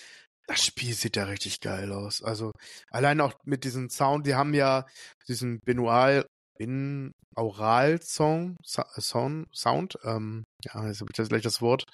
[0.47, 2.23] das Spiel sieht ja richtig geil aus.
[2.23, 2.53] Also
[2.91, 4.87] allein auch mit diesem Sound, die haben ja
[5.29, 6.27] diesen Binual,
[6.59, 11.85] Binaural-Song, Sound, Sound, ähm, ja, jetzt habe ich das gleich das Wort,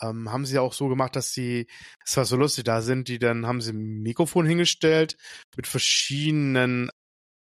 [0.00, 1.66] ähm, haben sie auch so gemacht, dass sie,
[2.04, 5.16] es war so lustig, da sind die, dann haben sie ein Mikrofon hingestellt
[5.56, 6.90] mit verschiedenen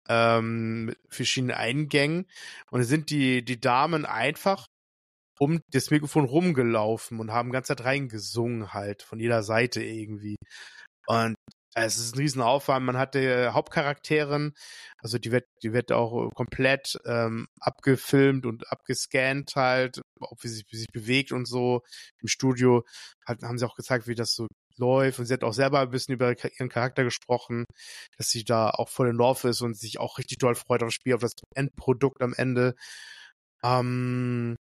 [0.09, 2.27] ähm, verschiedenen Eingängen
[2.71, 4.67] und sind die, die Damen einfach
[5.39, 10.37] um das Mikrofon rumgelaufen und haben ganz Zeit reingesungen halt, von jeder Seite irgendwie.
[11.07, 11.37] Und
[11.75, 12.87] es ist ein Riesenaufwand.
[12.87, 14.53] Man hat die Hauptcharakterin,
[14.99, 20.65] also die wird, die wird auch komplett ähm, abgefilmt und abgescannt halt, ob wie sich,
[20.71, 21.83] wie sich bewegt und so.
[22.21, 22.85] Im Studio
[23.27, 25.91] hat, haben sie auch gezeigt, wie das so läuft und sie hat auch selber ein
[25.91, 27.65] bisschen über ihren Charakter gesprochen,
[28.19, 30.89] dass sie da auch voll in Love ist und sich auch richtig doll freut auf
[30.89, 32.75] das Spiel, auf das Endprodukt am Ende.
[33.65, 34.57] Ähm,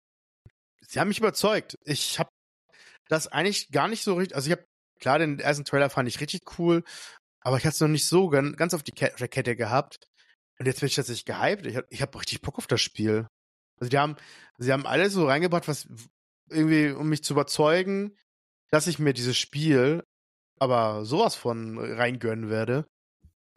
[0.92, 1.78] sie haben mich überzeugt.
[1.86, 2.30] Ich habe
[3.08, 4.66] das eigentlich gar nicht so richtig, also ich habe
[5.00, 6.84] klar den ersten Trailer fand ich richtig cool,
[7.42, 10.00] aber ich hatte es noch nicht so ganz auf die Kette gehabt.
[10.60, 11.66] Und jetzt bin ich tatsächlich gehypt.
[11.66, 13.28] Ich habe hab richtig Bock auf das Spiel.
[13.80, 14.16] Also die haben,
[14.58, 15.88] sie haben alles so reingebracht, was
[16.50, 18.16] irgendwie, um mich zu überzeugen,
[18.70, 20.04] dass ich mir dieses Spiel
[20.60, 22.86] aber sowas von reingönnen werde.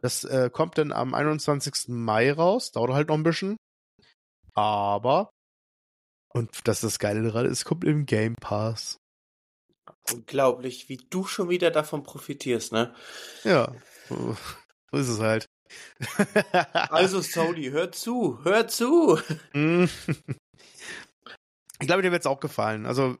[0.01, 1.89] Das äh, kommt dann am 21.
[1.89, 3.57] Mai raus, dauert halt noch ein bisschen.
[4.53, 5.29] Aber,
[6.35, 8.99] und das ist das Geile daran, es kommt im Game Pass.
[10.11, 12.93] Unglaublich, wie du schon wieder davon profitierst, ne?
[13.45, 13.73] Ja,
[14.09, 14.35] so
[14.91, 15.45] ist es halt.
[16.73, 19.17] also Sony, hör zu, hör zu.
[19.53, 19.89] ich
[21.79, 22.85] glaube, dir wird es auch gefallen.
[22.85, 23.13] Also,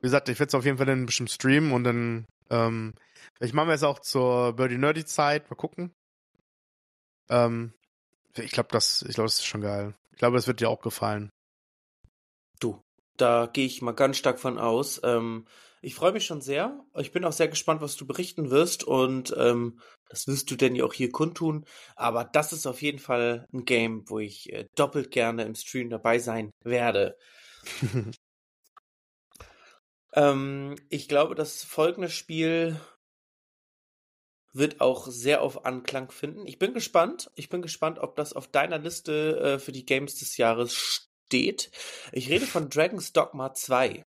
[0.00, 2.94] wie gesagt, ich werde es auf jeden Fall dann bestimmt streamen und dann, ähm,
[3.38, 5.92] ich mache mir jetzt auch zur Birdie Nerdy Zeit, mal gucken.
[7.28, 7.74] Ähm,
[8.34, 9.94] ich glaube, das, ich glaube, das ist schon geil.
[10.12, 11.30] Ich glaube, es wird dir auch gefallen.
[13.22, 15.00] Da gehe ich mal ganz stark von aus.
[15.04, 15.46] Ähm,
[15.80, 16.84] ich freue mich schon sehr.
[16.98, 20.74] Ich bin auch sehr gespannt, was du berichten wirst und ähm, das wirst du denn
[20.74, 21.64] ja auch hier kundtun.
[21.94, 25.88] Aber das ist auf jeden Fall ein Game, wo ich äh, doppelt gerne im Stream
[25.88, 27.16] dabei sein werde.
[30.14, 32.80] ähm, ich glaube, das folgende Spiel
[34.52, 36.44] wird auch sehr auf Anklang finden.
[36.48, 37.30] Ich bin gespannt.
[37.36, 41.70] Ich bin gespannt, ob das auf deiner Liste äh, für die Games des Jahres steht.
[42.12, 44.04] Ich rede von Dragon's Dogma 2.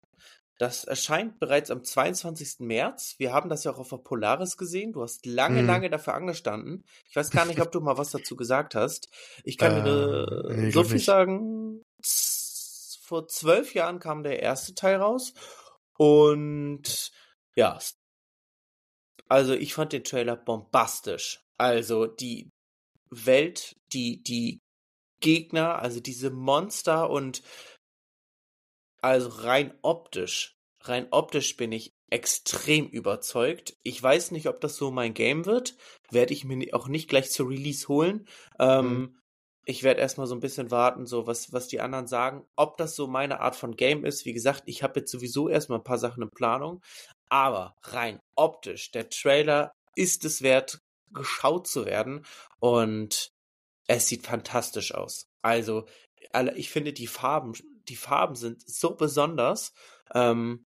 [0.57, 2.61] Das erscheint bereits am 22.
[2.61, 3.16] März.
[3.18, 4.92] Wir haben das ja auch auf der Polaris gesehen.
[4.92, 5.66] Du hast lange, mhm.
[5.66, 6.85] lange dafür angestanden.
[7.09, 9.09] Ich weiß gar nicht, ob du mal was dazu gesagt hast.
[9.42, 11.07] Ich kann äh, dir nee, so viel nicht.
[11.07, 11.83] sagen.
[13.02, 15.33] Vor zwölf Jahren kam der erste Teil raus.
[15.96, 17.11] Und
[17.57, 17.81] ja,
[19.28, 21.40] also ich fand den Trailer bombastisch.
[21.57, 22.52] Also die
[23.11, 24.61] Welt, die, die
[25.20, 27.42] Gegner, also diese Monster und
[29.00, 33.76] also rein optisch, rein optisch bin ich extrem überzeugt.
[33.83, 35.76] Ich weiß nicht, ob das so mein Game wird.
[36.11, 38.26] Werde ich mir auch nicht gleich zur Release holen.
[38.59, 39.18] Ähm, mhm.
[39.64, 42.46] Ich werde erstmal so ein bisschen warten, so was, was die anderen sagen.
[42.57, 45.78] Ob das so meine Art von Game ist, wie gesagt, ich habe jetzt sowieso erstmal
[45.78, 46.83] ein paar Sachen in Planung.
[47.28, 50.81] Aber rein optisch, der Trailer ist es wert,
[51.12, 52.24] geschaut zu werden.
[52.61, 53.33] Und
[53.88, 55.27] es sieht fantastisch aus.
[55.42, 55.87] Also,
[56.55, 57.55] ich finde die Farben
[57.88, 59.72] die Farben sind so besonders,
[60.14, 60.64] ähm,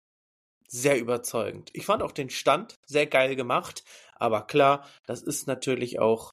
[0.68, 1.70] sehr überzeugend.
[1.72, 3.82] Ich fand auch den Stand sehr geil gemacht,
[4.14, 6.30] aber klar, das ist natürlich auch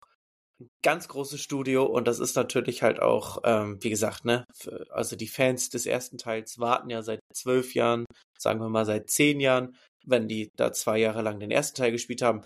[0.59, 4.85] ein ganz großes Studio und das ist natürlich halt auch, ähm, wie gesagt, ne, für,
[4.91, 8.05] also die Fans des ersten Teils warten ja seit zwölf Jahren,
[8.39, 11.91] sagen wir mal seit zehn Jahren, wenn die da zwei Jahre lang den ersten Teil
[11.91, 12.43] gespielt haben.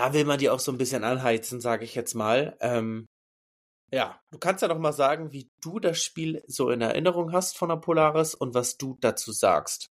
[0.00, 2.56] Da will man die auch so ein bisschen anheizen, sage ich jetzt mal.
[2.60, 3.06] Ähm,
[3.92, 7.58] ja, du kannst ja noch mal sagen, wie du das Spiel so in Erinnerung hast
[7.58, 9.90] von der Polaris und was du dazu sagst.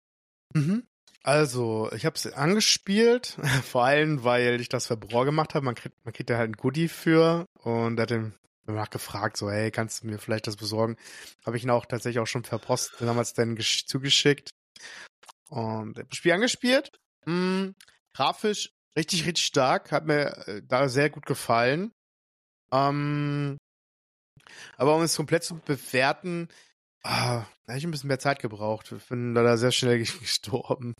[0.54, 0.86] Mhm.
[1.24, 5.64] Also, ich habe es angespielt, vor allem, weil ich das für Braun gemacht habe.
[5.64, 8.32] Man kriegt, man kriegt da halt ein Goodie für und er hat den
[8.64, 10.96] danach gefragt, so, hey, kannst du mir vielleicht das besorgen?
[11.44, 14.50] Habe ich ihn auch tatsächlich auch schon per Post damals dann zugeschickt.
[15.48, 16.92] Und das Spiel angespielt.
[17.24, 17.72] Mh,
[18.14, 19.92] grafisch richtig, richtig stark.
[19.92, 21.92] Hat mir äh, da sehr gut gefallen.
[22.72, 23.58] Ähm,
[24.76, 26.48] aber um es komplett zu bewerten,
[27.02, 28.92] ah, da hätte ich ein bisschen mehr Zeit gebraucht.
[28.92, 30.94] Ich bin da sehr schnell gestorben.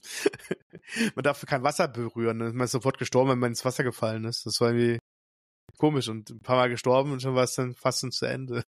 [1.14, 2.38] man darf kein Wasser berühren.
[2.38, 4.46] Man ist sofort gestorben, wenn man ins Wasser gefallen ist.
[4.46, 4.98] Das war irgendwie
[5.78, 8.64] komisch und ein paar Mal gestorben und schon war es dann fast schon zu Ende.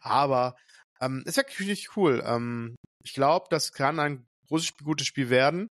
[0.00, 0.56] Aber
[1.00, 2.22] ähm, ist wirklich richtig cool.
[2.24, 5.68] Ähm, ich glaube, das kann ein großes, gutes Spiel werden.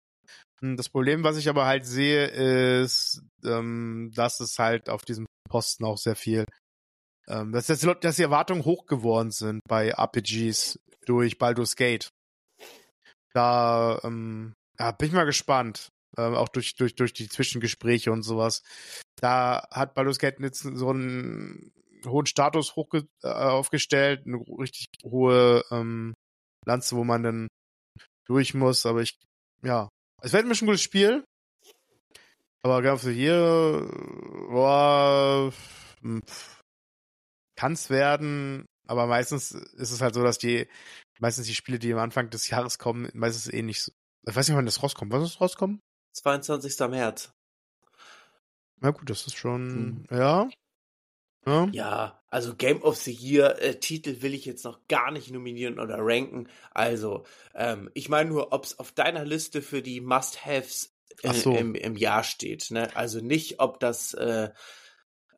[0.62, 5.26] Hm, das Problem, was ich aber halt sehe, ist, ähm, dass es halt auf diesem
[5.50, 6.46] Posten auch sehr viel
[7.30, 12.10] ähm, dass, das, dass die Erwartungen hoch geworden sind bei RPGs durch Baldur's Gate.
[13.34, 15.90] Da ähm, ja, bin ich mal gespannt.
[16.18, 18.64] Ähm, auch durch, durch, durch die Zwischengespräche und sowas.
[19.22, 21.72] Da hat Baldur's Gate jetzt so einen
[22.06, 26.16] hohen Status hoch äh, aufgestellt, eine richtig hohe ähm,
[26.66, 27.48] Lanze, wo man dann
[28.26, 28.88] durch muss.
[28.88, 29.20] Aber ich,
[29.62, 29.90] ja,
[30.22, 31.24] es wird mir schon ein gutes Spiel.
[32.62, 33.90] Aber gerade für hier,
[34.50, 36.62] boah, pff,
[37.56, 40.68] kann es werden, aber meistens ist es halt so, dass die,
[41.20, 43.92] meistens die Spiele, die am Anfang des Jahres kommen, meistens eh nicht so.
[44.28, 45.12] Ich weiß nicht, wann das rauskommt.
[45.12, 45.80] Wann ist rauskommen?
[46.14, 46.80] 22.
[46.90, 47.32] März.
[48.82, 50.18] Na gut, das ist schon, hm.
[50.18, 50.50] ja.
[51.46, 51.68] Ja.
[51.72, 55.80] Ja, also Game of the Year äh, Titel will ich jetzt noch gar nicht nominieren
[55.80, 56.48] oder ranken.
[56.72, 57.26] Also,
[57.56, 61.56] ähm, ich meine nur, ob es auf deiner Liste für die Must-Haves äh, so.
[61.56, 62.72] im, im Jahr steht.
[62.72, 62.96] Ne?
[62.96, 64.50] Also nicht, ob das äh,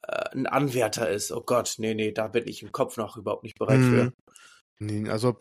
[0.02, 1.32] äh, ein Anwärter ist.
[1.32, 4.02] Oh Gott, nee, nee, da bin ich im Kopf noch überhaupt nicht bereit für.
[4.06, 4.14] Hm.
[4.80, 5.38] Nee, also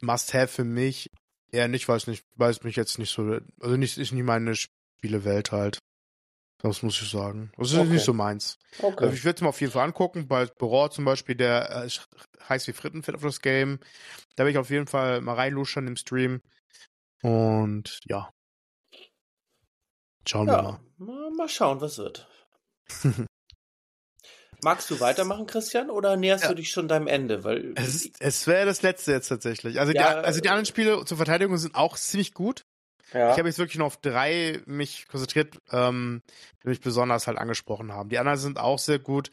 [0.00, 1.10] Must-Have für mich
[1.50, 4.24] eher nicht, weil es nicht, weil es mich jetzt nicht so, also nicht, ist nicht
[4.24, 5.78] meine Spielewelt halt.
[6.64, 7.52] Das muss ich sagen.
[7.58, 7.90] Das ist Okay.
[7.90, 8.58] nicht so meins.
[8.78, 9.04] Okay.
[9.04, 10.26] Also ich werde es mir auf jeden Fall angucken.
[10.28, 12.08] Bei Boror zum Beispiel, der äh, ist
[12.48, 13.80] heiß wie Frittenfett auf das Game.
[14.36, 16.40] Da werde ich auf jeden Fall mal reinluschern im Stream.
[17.22, 18.30] Und ja.
[20.26, 20.80] Schauen wir ja, mal.
[20.96, 22.26] mal, mal schauen, was wird.
[24.62, 26.48] Magst du weitermachen, Christian, oder näherst Ja.
[26.50, 27.44] du dich schon deinem Ende?
[27.44, 29.78] Weil Es, es wäre das letzte jetzt tatsächlich.
[29.80, 32.64] Also, Ja, die, also die anderen Spiele zur Verteidigung sind auch ziemlich gut.
[33.14, 33.32] Ja.
[33.32, 36.22] Ich habe jetzt wirklich nur auf drei mich konzentriert, ähm,
[36.62, 38.08] die mich besonders halt angesprochen haben.
[38.10, 39.30] Die anderen sind auch sehr gut.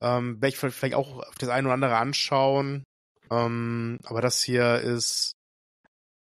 [0.00, 2.84] Ähm, werde ich vielleicht auch auf das eine oder andere anschauen.
[3.30, 5.32] Ähm, aber das hier ist,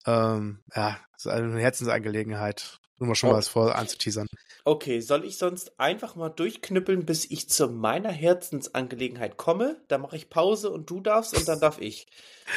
[0.06, 2.78] ähm, ja, ist eine Herzensangelegenheit.
[2.98, 3.32] Nur mal schon Oh.
[3.32, 4.28] mal was vor anzuteasern.
[4.64, 9.82] Okay, soll ich sonst einfach mal durchknüppeln, bis ich zu meiner Herzensangelegenheit komme?
[9.88, 12.06] Da mache ich Pause und du darfst und dann darf ich.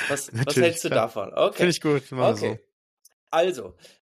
[0.08, 1.08] Was, was hältst du klar.
[1.08, 1.34] davon?
[1.34, 1.58] Okay.
[1.58, 2.04] Finde ich gut.
[2.12, 2.60] Okay.
[3.32, 3.76] Also,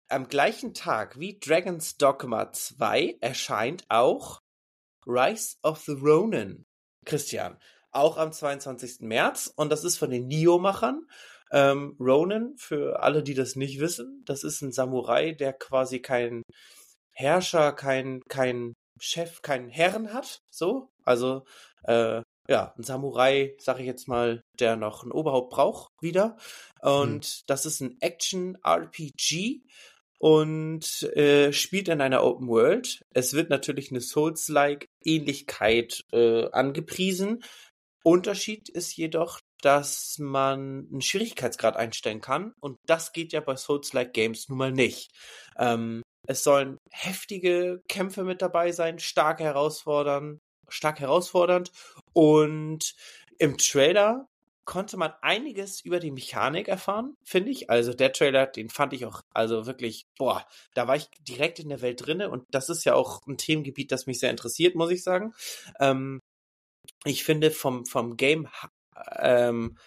[0.08, 4.40] am gleichen Tag wie Dragon's Dogma 2 erscheint auch
[5.06, 6.64] Rise of the Ronin.
[7.04, 7.58] Christian,
[7.90, 9.00] auch am 22.
[9.00, 11.06] März und das ist von den Nio-Machern.
[11.50, 16.42] Ähm, Ronin, für alle, die das nicht wissen, das ist ein Samurai, der quasi keinen
[17.12, 20.42] Herrscher, kein, kein Chef, keinen Herren hat.
[20.50, 21.44] So, also
[21.84, 26.36] äh, ja, ein Samurai, sag ich jetzt mal, der noch ein Oberhaupt braucht wieder.
[26.80, 29.62] Und das ist ein Action-RPG
[30.18, 33.02] und äh, spielt in einer Open World.
[33.14, 37.42] Es wird natürlich eine Souls-like Ähnlichkeit äh, angepriesen.
[38.04, 44.12] Unterschied ist jedoch, dass man einen Schwierigkeitsgrad einstellen kann und das geht ja bei Souls-like
[44.12, 45.10] Games nun mal nicht.
[45.56, 51.72] Ähm, es sollen heftige Kämpfe mit dabei sein, stark herausfordern, stark herausfordernd
[52.12, 52.94] und
[53.38, 54.27] im Trailer
[54.68, 57.70] konnte man einiges über die Mechanik erfahren, finde ich.
[57.70, 61.70] Also der Trailer, den fand ich auch, also wirklich, boah, da war ich direkt in
[61.70, 64.90] der Welt drinne und das ist ja auch ein Themengebiet, das mich sehr interessiert, muss
[64.90, 65.32] ich sagen.
[65.80, 66.20] Ähm,
[67.06, 68.46] ich finde vom, vom Game,
[69.16, 69.78] ähm,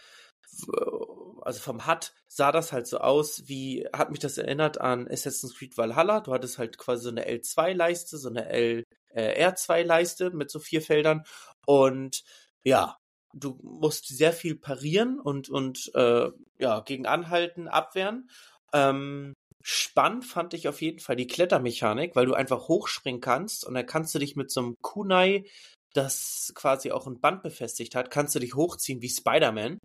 [1.43, 5.55] also vom HUD sah das halt so aus, wie, hat mich das erinnert an Assassin's
[5.55, 6.21] Creed Valhalla.
[6.21, 10.81] Du hattest halt quasi so eine L2-Leiste, so eine L, äh, R2-Leiste mit so vier
[10.81, 11.23] Feldern
[11.67, 12.23] und
[12.63, 12.97] ja,
[13.33, 18.29] du musst sehr viel parieren und, und äh, ja, gegen Anhalten, abwehren.
[18.73, 23.73] Ähm, spannend fand ich auf jeden Fall die Klettermechanik, weil du einfach hochspringen kannst und
[23.73, 25.45] dann kannst du dich mit so einem Kunai,
[25.93, 29.79] das quasi auch ein Band befestigt hat, kannst du dich hochziehen wie Spider-Man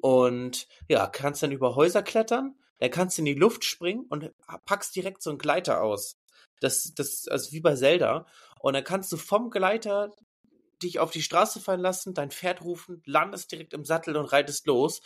[0.00, 4.32] und ja, kannst dann über Häuser klettern, dann kannst du in die Luft springen und
[4.66, 6.16] packst direkt so einen Gleiter aus.
[6.60, 8.26] Das, das, also wie bei Zelda.
[8.60, 10.10] Und dann kannst du vom Gleiter
[10.82, 14.66] dich auf die Straße fallen lassen, dein Pferd rufen, landest direkt im Sattel und reitest
[14.66, 15.00] los.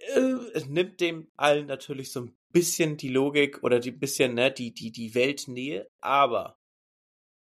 [0.00, 4.50] Äh, Es nimmt dem allen natürlich so ein bisschen die Logik oder die bisschen, ne,
[4.50, 6.56] die, die, die Weltnähe, aber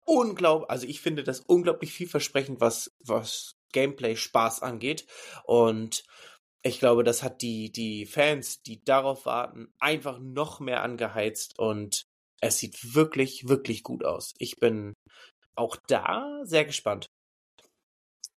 [0.04, 5.06] unglaublich, also ich finde das unglaublich vielversprechend, was, was Gameplay Spaß angeht.
[5.44, 6.04] Und
[6.62, 12.04] ich glaube, das hat die, die Fans, die darauf warten, einfach noch mehr angeheizt und
[12.42, 14.34] es sieht wirklich, wirklich gut aus.
[14.38, 14.94] Ich bin
[15.56, 17.06] auch da sehr gespannt.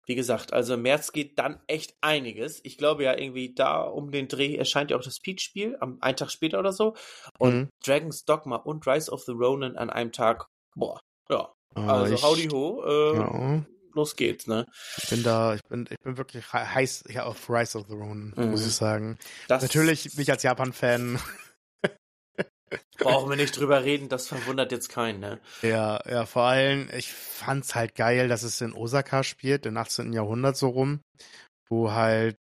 [0.07, 2.61] Wie gesagt, also im März geht dann echt einiges.
[2.65, 6.17] Ich glaube ja irgendwie da um den Dreh erscheint ja auch das Peach-Spiel, am einen
[6.17, 6.97] Tag später oder so.
[7.39, 7.69] Und Mhm.
[7.85, 10.47] Dragon's Dogma und Rise of the Ronin an einem Tag.
[10.75, 11.53] Boah, ja.
[11.77, 14.67] Äh, Also ich, howdy ho, äh, ja, los geht's, ne?
[15.03, 17.95] ich bin da, ich bin, ich bin wirklich he- heiß ja, auf Rise of the
[17.95, 18.67] Ronin, muss Mhm.
[18.69, 19.19] ich sagen.
[19.47, 21.21] Das Natürlich, mich als Japan-Fan,
[22.99, 25.41] brauchen wir nicht drüber reden, das verwundert jetzt keinen, ne?
[25.63, 30.13] ja, ja, vor allem, ich fand's halt geil, dass es in Osaka spielt, im 18.
[30.13, 31.01] Jahrhundert so rum,
[31.69, 32.37] wo halt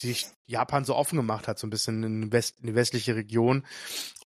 [0.00, 3.66] sich Japan so offen gemacht hat, so ein bisschen in, West, in die westliche Region.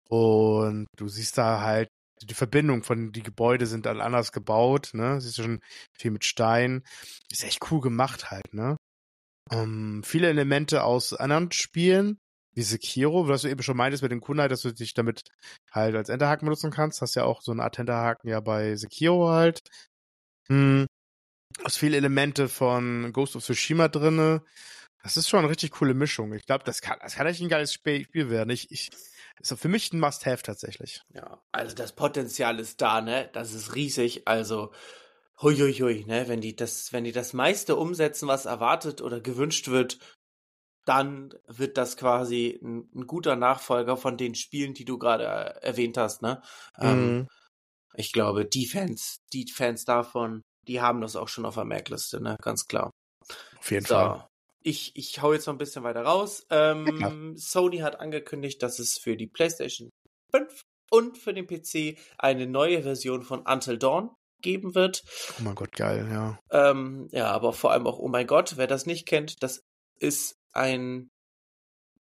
[0.07, 1.89] Und du siehst da halt
[2.21, 5.19] die Verbindung von, die Gebäude sind dann anders gebaut, ne?
[5.19, 5.59] Siehst du schon
[5.97, 6.83] viel mit Stein.
[7.31, 8.77] Ist echt cool gemacht halt, ne?
[9.51, 12.17] Ähm, viele Elemente aus anderen Spielen,
[12.55, 15.23] wie Sekiro, was du eben schon meintest mit dem Kunai, dass du dich damit
[15.71, 17.01] halt als Enterhaken benutzen kannst.
[17.01, 19.61] Hast ja auch so eine Art Enterhaken ja bei Sekiro halt.
[20.47, 20.87] Hm.
[21.63, 24.41] Aus viele Elemente von Ghost of Tsushima drinne.
[25.03, 26.33] Das ist schon eine richtig coole Mischung.
[26.33, 28.49] Ich glaube, das kann, das kann echt ein geiles Spiel werden.
[28.49, 28.89] Ich, ich,
[29.39, 31.01] ist für mich ein Must-Have tatsächlich.
[31.13, 33.29] Ja, also das Potenzial ist da, ne?
[33.33, 34.27] Das ist riesig.
[34.27, 34.71] Also,
[35.41, 36.27] huiuiui, ne?
[36.27, 39.99] Wenn die das, wenn die das meiste umsetzen, was erwartet oder gewünscht wird,
[40.85, 45.65] dann wird das quasi ein, ein guter Nachfolger von den Spielen, die du gerade äh,
[45.65, 46.41] erwähnt hast, ne?
[46.79, 47.27] Ähm, Mhm.
[47.95, 52.21] ich glaube, die Fans, die Fans davon, die haben das auch schon auf der Merkliste,
[52.21, 52.37] ne?
[52.41, 52.91] Ganz klar.
[53.57, 54.19] Auf jeden Fall.
[54.19, 54.23] So.
[54.61, 56.45] Ich, ich hau jetzt noch ein bisschen weiter raus.
[56.49, 59.89] Ähm, Sony hat angekündigt, dass es für die PlayStation
[60.31, 60.61] 5
[60.91, 64.09] und für den PC eine neue Version von Until Dawn
[64.41, 65.03] geben wird.
[65.39, 66.39] Oh mein Gott, geil, ja.
[66.51, 69.61] Ähm, ja, aber vor allem auch, oh mein Gott, wer das nicht kennt, das
[69.99, 71.09] ist ein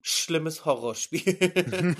[0.01, 1.37] schlimmes Horrorspiel.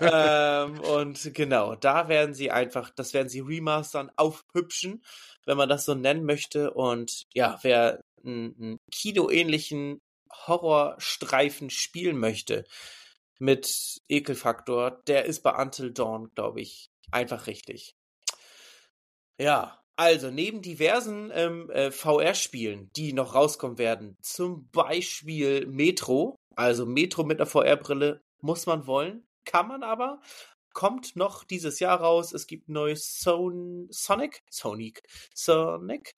[0.00, 5.04] ähm, und genau, da werden sie einfach, das werden sie remastern, aufhübschen,
[5.44, 6.72] wenn man das so nennen möchte.
[6.72, 10.00] Und ja, wer einen, kinoähnlichen
[10.46, 12.64] Horrorstreifen spielen möchte
[13.38, 17.94] mit Ekelfaktor, der ist bei Until Dawn, glaube ich, einfach richtig.
[19.38, 26.86] Ja, also neben diversen ähm, äh, VR-Spielen, die noch rauskommen werden, zum Beispiel Metro, also
[26.86, 30.20] Metro mit einer VR-Brille, muss man wollen, kann man aber.
[30.74, 32.34] Kommt noch dieses Jahr raus.
[32.34, 35.02] Es gibt neues Son Sonic, Sonic,
[35.34, 36.14] Sonic.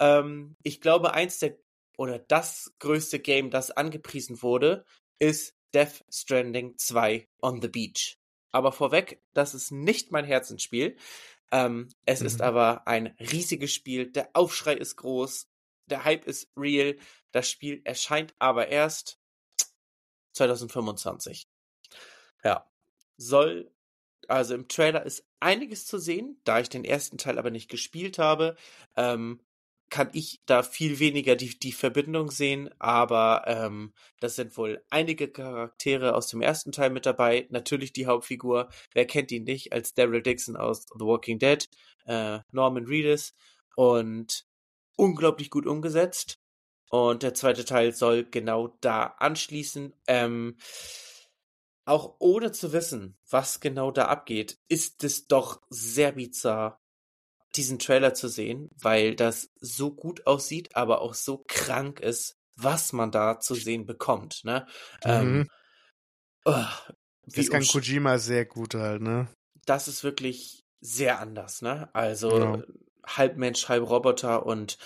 [0.00, 1.56] Ähm, ich glaube, eins der
[1.96, 4.84] oder das größte Game, das angepriesen wurde,
[5.18, 8.16] ist Death Stranding 2 on the Beach.
[8.52, 10.96] Aber vorweg, das ist nicht mein Herzensspiel.
[11.52, 12.26] Ähm, es mhm.
[12.26, 14.10] ist aber ein riesiges Spiel.
[14.10, 15.48] Der Aufschrei ist groß.
[15.86, 16.96] Der Hype ist real.
[17.32, 19.18] Das Spiel erscheint aber erst
[20.32, 21.48] 2025.
[22.44, 22.70] Ja.
[23.16, 23.70] Soll,
[24.28, 28.18] also im Trailer ist einiges zu sehen, da ich den ersten Teil aber nicht gespielt
[28.18, 28.56] habe.
[28.96, 29.40] Ähm,
[29.90, 35.28] kann ich da viel weniger die, die Verbindung sehen, aber ähm, das sind wohl einige
[35.28, 37.46] Charaktere aus dem ersten Teil mit dabei.
[37.50, 41.68] Natürlich die Hauptfigur, wer kennt ihn nicht, als Daryl Dixon aus The Walking Dead,
[42.06, 43.34] äh, Norman Reedus
[43.76, 44.46] und
[44.96, 46.38] unglaublich gut umgesetzt.
[46.90, 49.94] Und der zweite Teil soll genau da anschließen.
[50.06, 50.56] Ähm,
[51.84, 56.79] auch ohne zu wissen, was genau da abgeht, ist es doch sehr bizarr,
[57.56, 62.92] diesen Trailer zu sehen, weil das so gut aussieht, aber auch so krank ist, was
[62.92, 64.44] man da zu sehen bekommt.
[64.44, 64.66] Ne?
[65.04, 65.40] Ähm, mhm.
[65.40, 65.50] Ähm,
[66.44, 66.64] oh,
[67.26, 69.28] das kann Kojima sehr gut halt, ne?
[69.66, 71.88] Das ist wirklich sehr anders, ne?
[71.92, 72.62] Also ja.
[73.06, 74.78] halb Mensch, halb Roboter und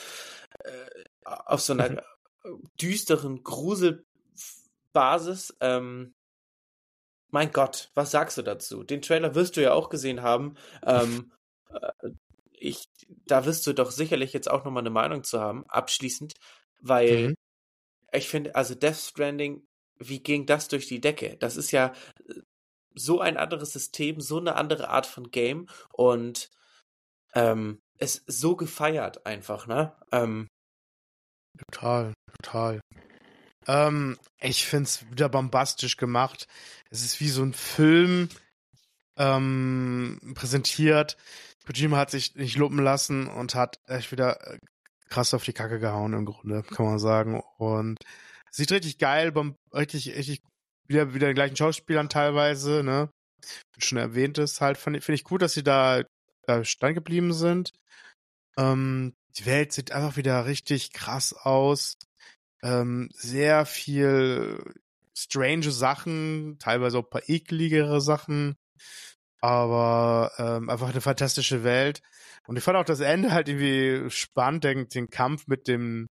[0.61, 2.03] äh, auf so einer
[2.81, 4.05] düsteren Gruselbasis.
[5.61, 6.15] Ähm,
[7.31, 8.83] mein Gott, was sagst du dazu?
[8.85, 10.57] Den Trailer wirst du ja auch gesehen haben.
[10.85, 11.33] Ähm,
[11.69, 11.91] äh,
[12.65, 12.85] ich,
[13.27, 16.35] da wirst du doch sicherlich jetzt auch nochmal eine Meinung zu haben, abschließend,
[16.81, 17.35] weil mhm.
[18.12, 19.67] ich finde, also Death Stranding,
[19.99, 21.37] wie ging das durch die Decke?
[21.39, 21.93] Das ist ja
[22.29, 22.41] äh,
[22.95, 26.51] so ein anderes System, so eine andere Art von Game und
[27.35, 29.97] ähm, es so gefeiert einfach, ne?
[30.12, 30.47] Ähm,
[31.59, 32.12] total,
[32.43, 32.81] total.
[33.67, 36.47] Ähm, ich find's wieder bombastisch gemacht.
[36.91, 38.29] Es ist wie so ein Film
[39.17, 41.17] ähm, präsentiert,
[41.67, 44.59] Kojima hat sich nicht lupen lassen und hat echt wieder äh,
[45.09, 47.43] krass auf die Kacke gehauen im Grunde, kann man sagen.
[47.59, 47.99] Und
[48.51, 49.33] sieht richtig geil,
[49.73, 50.43] richtig, richtig
[50.87, 53.11] wieder, wieder den gleichen Schauspielern teilweise, ne?
[53.79, 56.03] Schon erwähnt ist, halt, finde find ich gut, dass sie da,
[56.47, 57.73] da stand geblieben sind.
[58.57, 61.97] Ähm, die Welt sieht einfach wieder richtig krass aus.
[62.62, 64.75] Ähm, sehr viel
[65.17, 68.57] strange Sachen, teilweise auch ein paar ekeligere Sachen
[69.45, 72.01] aber ähm, einfach eine fantastische Welt.
[72.47, 76.09] Und ich fand auch das Ende halt irgendwie spannend, den, den Kampf mit dem,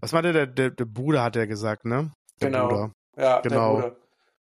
[0.00, 2.12] was meinte der, der, der Bruder, hat er gesagt, ne?
[2.40, 2.68] Der genau.
[2.68, 2.92] Bruder.
[3.16, 3.74] Ja, genau.
[3.74, 3.96] Der Bruder.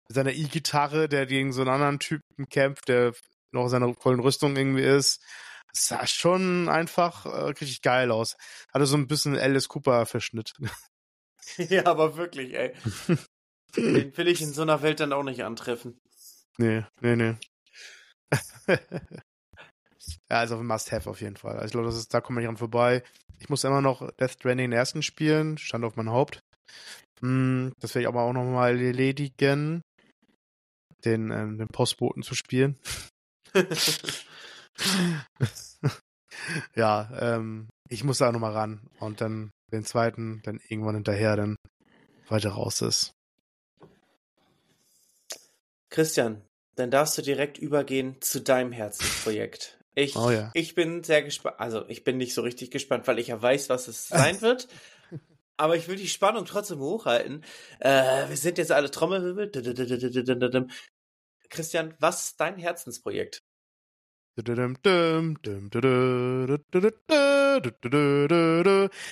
[0.07, 3.11] Mit seiner E-Gitarre, der gegen so einen anderen Typen kämpft, der
[3.51, 5.21] noch in seiner vollen Rüstung irgendwie ist.
[5.73, 8.37] Das sah schon einfach äh, richtig geil aus.
[8.73, 10.53] Hatte so ein bisschen Alice Cooper-Verschnitt.
[11.57, 12.73] ja, aber wirklich, ey.
[13.75, 15.99] Den will ich in so einer Welt dann auch nicht antreffen.
[16.57, 17.35] Nee, nee, nee.
[18.67, 19.07] ja,
[20.29, 21.55] also Must-Have auf jeden Fall.
[21.55, 23.03] Also ich glaube, das ist, da komme ich dran vorbei.
[23.39, 26.41] Ich muss immer noch Death Stranding den ersten spielen, stand auf meinem Haupt.
[27.21, 29.81] Hm, das werde ich aber auch nochmal erledigen,
[31.05, 32.77] den, ähm, den Postboten zu spielen.
[36.75, 41.55] ja, ähm, ich muss da nochmal ran und dann den zweiten, dann irgendwann hinterher, dann
[42.27, 43.11] weiter raus ist.
[45.89, 46.46] Christian,
[46.77, 49.77] dann darfst du direkt übergehen zu deinem Herzensprojekt.
[49.95, 50.51] Ich, oh ja.
[50.53, 53.69] ich bin sehr gespannt, also ich bin nicht so richtig gespannt, weil ich ja weiß,
[53.69, 54.67] was es sein wird.
[55.57, 57.43] Aber ich will die Spannung trotzdem hochhalten.
[57.79, 59.49] Äh, wir sind jetzt alle Trommelwirbel.
[61.49, 63.41] Christian, was ist dein Herzensprojekt?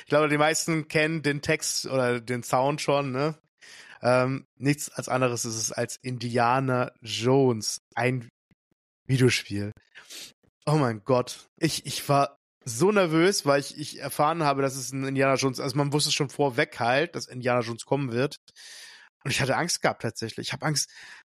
[0.03, 3.36] Ich glaube, die meisten kennen den Text oder den Sound schon, ne?
[4.05, 8.29] Ähm, nichts als anderes ist es als Indiana Jones, ein
[9.07, 9.71] Videospiel.
[10.67, 11.47] Oh mein Gott.
[11.57, 15.59] Ich, ich war so nervös, weil ich, ich erfahren habe, dass es ein Indiana Jones,
[15.59, 18.35] also man wusste schon vorweg halt, dass Indiana Jones kommen wird.
[19.23, 20.47] Und ich hatte Angst gehabt tatsächlich.
[20.47, 20.87] Ich habe Angst,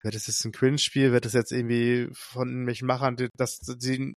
[0.03, 4.13] wird das jetzt ein Cringe-Spiel, wird das jetzt irgendwie von irgendwelchen Machern, dass sie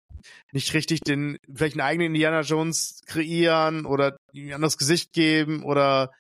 [0.50, 6.10] nicht richtig den, vielleicht einen eigenen Indiana Jones kreieren oder ein anderes Gesicht geben oder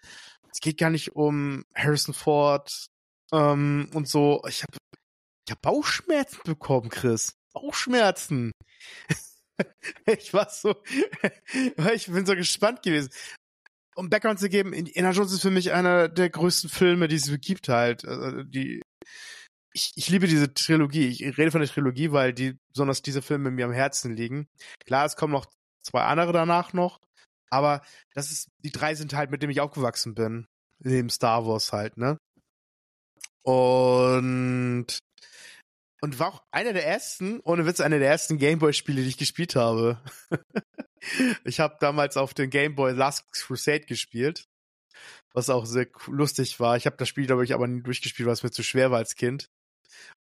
[0.52, 2.86] es geht gar nicht um Harrison Ford
[3.32, 4.42] ähm, und so.
[4.48, 4.78] Ich habe
[5.46, 7.34] ich hab Bauchschmerzen bekommen, Chris.
[7.52, 8.52] Bauchschmerzen.
[10.06, 10.74] ich war so,
[11.94, 13.10] ich bin so gespannt gewesen.
[13.96, 17.30] Um Background zu geben, Indiana Jones ist für mich einer der größten Filme, die es
[17.40, 18.04] gibt halt.
[18.04, 18.80] Also die,
[19.72, 21.06] ich, ich liebe diese Trilogie.
[21.08, 24.46] Ich rede von der Trilogie, weil die, besonders diese Filme mir am Herzen liegen.
[24.86, 25.46] Klar, es kommen noch
[25.82, 27.00] zwei andere danach noch,
[27.50, 27.82] aber
[28.14, 30.46] das ist, die drei sind halt, mit denen ich aufgewachsen bin.
[30.78, 32.16] Neben Star Wars halt, ne?
[33.42, 34.98] Und
[36.02, 39.54] und war auch einer der ersten, ohne Witz, einer der ersten Gameboy-Spiele, die ich gespielt
[39.54, 40.00] habe.
[41.44, 44.46] ich habe damals auf dem Gameboy Last Crusade gespielt,
[45.34, 46.76] was auch sehr lustig war.
[46.76, 48.98] Ich habe das Spiel, glaube ich, aber nie durchgespielt, weil es mir zu schwer war
[48.98, 49.50] als Kind.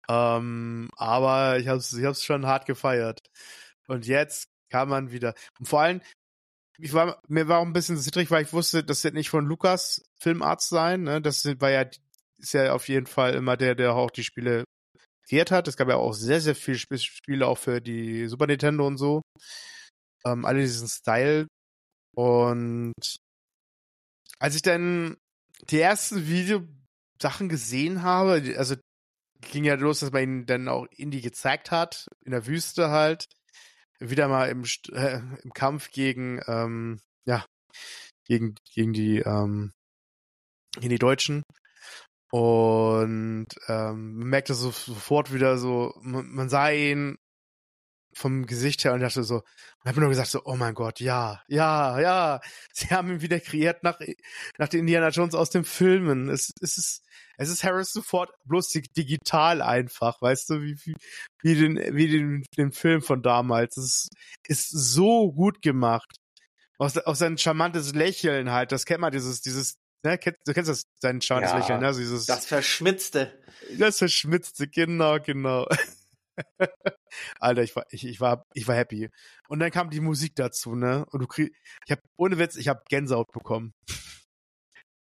[0.09, 3.21] Ähm, aber ich habe es ich hab's schon hart gefeiert.
[3.87, 5.35] Und jetzt kann man wieder.
[5.59, 6.01] Und vor allem,
[6.79, 9.47] ich war, mir war auch ein bisschen zittrig, weil ich wusste, das wird nicht von
[9.47, 11.03] Lukas Filmarzt sein.
[11.03, 11.21] Ne?
[11.21, 11.89] Das war ja,
[12.39, 14.65] ist ja auf jeden Fall immer der, der auch die Spiele
[15.29, 15.69] kreiert hat.
[15.69, 19.23] Es gab ja auch sehr, sehr viele Spiele auch für die Super Nintendo und so.
[20.25, 21.47] Ähm, alle diesen Style.
[22.15, 22.95] Und
[24.39, 25.17] als ich dann
[25.71, 28.77] die ersten Videosachen gesehen habe, also
[29.41, 33.27] ging ja los, dass man ihn dann auch Indie gezeigt hat, in der Wüste halt.
[33.99, 37.45] Wieder mal im, äh, im Kampf gegen, ähm, ja,
[38.25, 39.73] gegen, gegen die, ähm,
[40.75, 41.43] gegen die Deutschen.
[42.31, 47.17] Und ähm, man merkte so, sofort wieder so, man, man sah ihn
[48.17, 51.43] vom Gesicht her und dachte so, und habe nur gesagt so, oh mein Gott, ja,
[51.49, 52.41] ja, ja,
[52.73, 53.99] sie haben ihn wieder kreiert nach,
[54.59, 56.31] nach den Indiana Jones aus den Filmen.
[56.31, 57.03] Es, es ist,
[57.37, 60.95] es ist Harrison Ford bloß digital einfach, weißt du, wie, wie,
[61.43, 63.77] wie den, wie den, den Film von damals.
[63.77, 64.09] Es ist,
[64.47, 66.17] ist so gut gemacht.
[66.79, 70.85] Auch, auch sein charmantes Lächeln halt, das kennt man, dieses, dieses Ne, du kennst das,
[71.01, 71.87] sein charmantes ja, Lächeln, ne?
[71.87, 73.43] Also dieses, das Verschmitzte.
[73.77, 75.67] Das Verschmitzte, genau, genau.
[77.41, 79.11] Alter, ich war, ich, ich war, ich war happy.
[79.49, 81.05] Und dann kam die Musik dazu, ne?
[81.11, 81.53] Und du kriegst,
[81.87, 83.73] ich habe ohne Witz, ich habe Gänsehaut bekommen.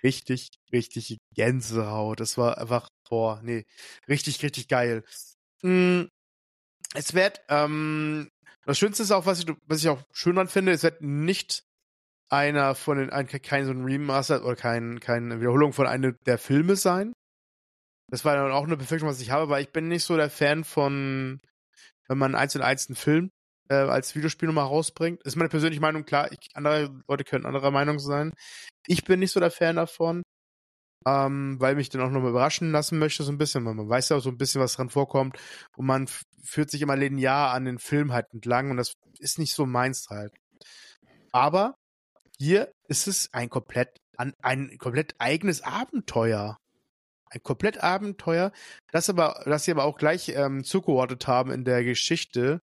[0.06, 2.20] Richtig, richtig Gänsehaut.
[2.20, 3.66] Das war einfach, boah, nee,
[4.08, 5.04] richtig, richtig geil.
[5.64, 6.04] Mm,
[6.94, 8.30] es wird, ähm,
[8.66, 11.64] das Schönste ist auch, was ich, was ich auch schön dran finde, es wird nicht
[12.30, 16.38] einer von den, ein, kein so ein Remaster oder kein, keine Wiederholung von einem der
[16.38, 17.14] Filme sein.
[18.12, 20.30] Das war dann auch eine Befürchtung, was ich habe, weil ich bin nicht so der
[20.30, 21.40] Fan von,
[22.08, 23.32] wenn man eins und eins einen Film
[23.70, 25.24] äh, als Videospiel nochmal rausbringt.
[25.24, 28.34] Ist meine persönliche Meinung, klar, ich, andere Leute können anderer Meinung sein.
[28.88, 30.24] Ich bin nicht so der Fan davon,
[31.06, 34.10] ähm, weil mich dann auch nochmal überraschen lassen möchte, so ein bisschen, weil man weiß
[34.10, 35.38] ja auch so ein bisschen, was dran vorkommt
[35.78, 36.08] und man
[36.44, 40.08] führt sich immer linear an den Film halt entlang und das ist nicht so meins
[40.10, 40.34] halt.
[41.32, 41.76] Aber
[42.38, 46.58] hier ist es ein komplett, ein komplett eigenes Abenteuer.
[47.30, 48.52] Ein komplett Abenteuer,
[48.92, 52.62] das aber, das sie aber auch gleich ähm, zugeordnet haben in der Geschichte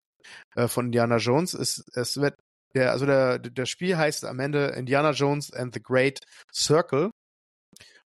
[0.55, 1.53] äh, von Indiana Jones.
[1.53, 2.35] Es, es wird
[2.75, 6.19] der, also der, der Spiel heißt am Ende Indiana Jones and the Great
[6.53, 7.11] Circle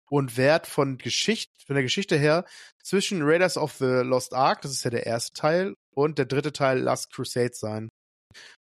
[0.10, 2.46] und wird von Geschichte, von der Geschichte her
[2.84, 6.54] zwischen Raiders of the Lost Ark, das ist ja der erste Teil, und der dritte
[6.54, 7.90] Teil Last Crusade sein.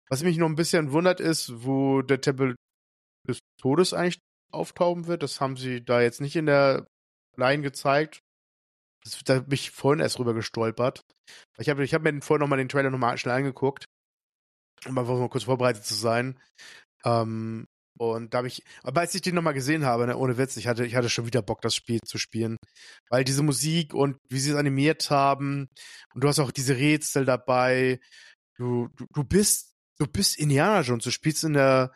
[0.08, 2.56] Was mich noch ein bisschen wundert ist, wo der Tempel
[3.28, 4.18] des Todes eigentlich
[4.52, 5.22] auftauchen wird.
[5.22, 6.86] Das haben sie da jetzt nicht in der
[7.36, 8.20] Line gezeigt.
[9.04, 11.00] Das, da bin ich vorhin erst rüber gestolpert.
[11.58, 13.84] Ich habe ich hab mir vorhin nochmal den Trailer nochmal schnell angeguckt,
[14.86, 16.38] um einfach mal kurz vorbereitet zu sein.
[17.04, 17.66] Ähm,
[17.98, 20.66] und da habe ich, aber als ich den nochmal gesehen habe, ne, ohne Witz, ich
[20.66, 22.56] hatte, ich hatte schon wieder Bock, das Spiel zu spielen.
[23.10, 25.68] Weil diese Musik und wie sie es animiert haben,
[26.14, 28.00] und du hast auch diese Rätsel dabei,
[28.56, 31.92] du, du, du bist, du bist Indiana Jones, du spielst in der,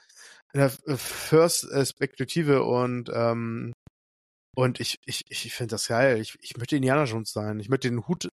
[0.53, 3.73] in der First-Perspektive und ähm,
[4.55, 6.21] und ich, ich, ich finde das geil.
[6.21, 7.61] Ich, ich möchte Indiana Jones sein.
[7.61, 8.29] Ich möchte den Hut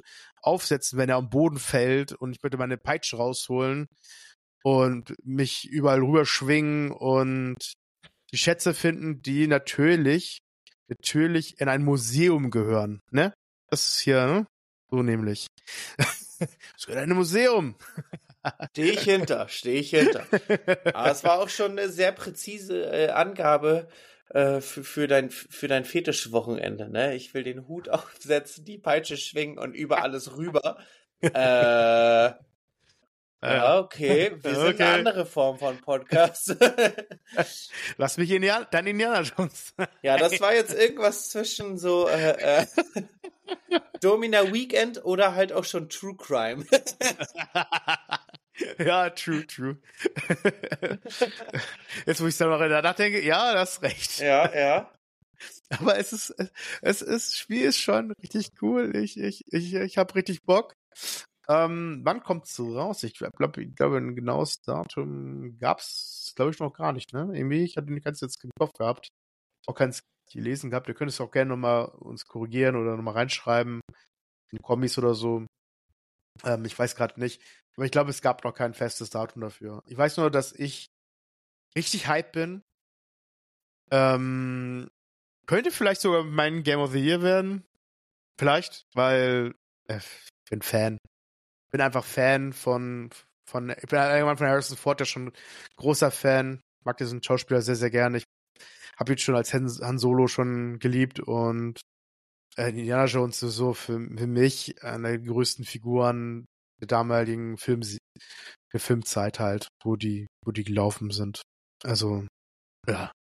[0.43, 3.87] aufsetzen, wenn er am Boden fällt und ich möchte meine Peitsche rausholen
[4.63, 7.75] und mich überall rüber schwingen und
[8.33, 10.39] die Schätze finden, die natürlich,
[10.89, 13.33] natürlich in ein Museum gehören, ne?
[13.71, 14.47] Das ist hier, ne?
[14.91, 15.47] So nämlich.
[16.77, 17.75] Es gehört in ein Museum.
[18.71, 20.25] Stehe ich hinter, stehe ich hinter.
[20.95, 23.89] Aber es war auch schon eine sehr präzise äh, Angabe
[24.31, 26.89] äh, für, für dein, für dein Fetischwochenende.
[26.89, 27.15] Ne?
[27.15, 30.79] Ich will den Hut aufsetzen, die Peitsche schwingen und über alles rüber.
[31.21, 32.33] äh,
[33.41, 34.33] ja, okay.
[34.43, 34.83] Wir sind okay.
[34.83, 36.57] eine andere Form von Podcast.
[37.97, 39.75] Lass mich in dein Indiana Jones.
[40.03, 42.67] ja, das war jetzt irgendwas zwischen so äh, äh,
[44.01, 46.65] Domina Weekend oder halt auch schon True Crime.
[48.79, 49.77] ja, true, true.
[52.07, 54.19] Jetzt, wo ich darüber nachdenke, ja, das ist recht.
[54.21, 54.93] Ja, ja.
[55.71, 56.35] Aber es ist,
[56.83, 58.97] es ist, das Spiel ist schon richtig cool.
[58.97, 60.75] Ich, ich, ich, ich habe richtig Bock.
[61.49, 63.03] Ähm, wann kommt's so raus?
[63.05, 67.31] Ich glaube, ich glaube, ein genaues Datum gab's, glaube ich, noch gar nicht, ne?
[67.33, 69.09] Irgendwie, ich hatte nicht ganz jetzt im Kopf gehabt.
[69.67, 70.89] Auch keins gelesen gehabt.
[70.89, 73.81] Ihr könnt es auch gerne nochmal uns korrigieren oder nochmal reinschreiben.
[74.51, 75.47] In Kommis oder so.
[76.45, 77.41] Ähm, ich weiß gerade nicht.
[77.77, 79.83] Aber ich glaube, es gab noch kein festes Datum dafür.
[79.87, 80.91] Ich weiß nur, dass ich
[81.77, 82.63] richtig hype bin.
[83.91, 84.91] Ähm,
[85.47, 87.65] könnte vielleicht sogar mein Game of the Year werden.
[88.39, 89.55] Vielleicht, weil
[89.89, 90.99] äh, ich bin Fan
[91.71, 93.11] bin einfach Fan von,
[93.45, 95.33] von, ich bin allgemein von Harrison Ford ja schon
[95.77, 96.61] großer Fan.
[96.85, 98.19] Mag diesen Schauspieler sehr, sehr gerne.
[98.19, 98.25] Ich
[98.99, 101.81] habe ihn schon als Han Solo schon geliebt und
[102.67, 106.47] Indiana Jones ist so für, für mich eine der größten Figuren
[106.81, 107.83] der damaligen Film,
[108.73, 111.43] der Filmzeit halt, wo die, wo die gelaufen sind.
[111.85, 112.27] Also,
[112.87, 113.13] ja.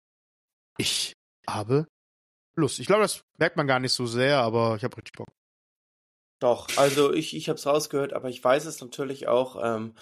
[0.78, 1.12] Ich
[1.48, 1.86] habe
[2.56, 2.78] Lust.
[2.78, 5.28] Ich glaube, das merkt man gar nicht so sehr, aber ich habe richtig Bock.
[6.40, 9.60] Doch, also ich, ich habe es rausgehört, aber ich weiß es natürlich auch.
[9.62, 9.94] Ähm,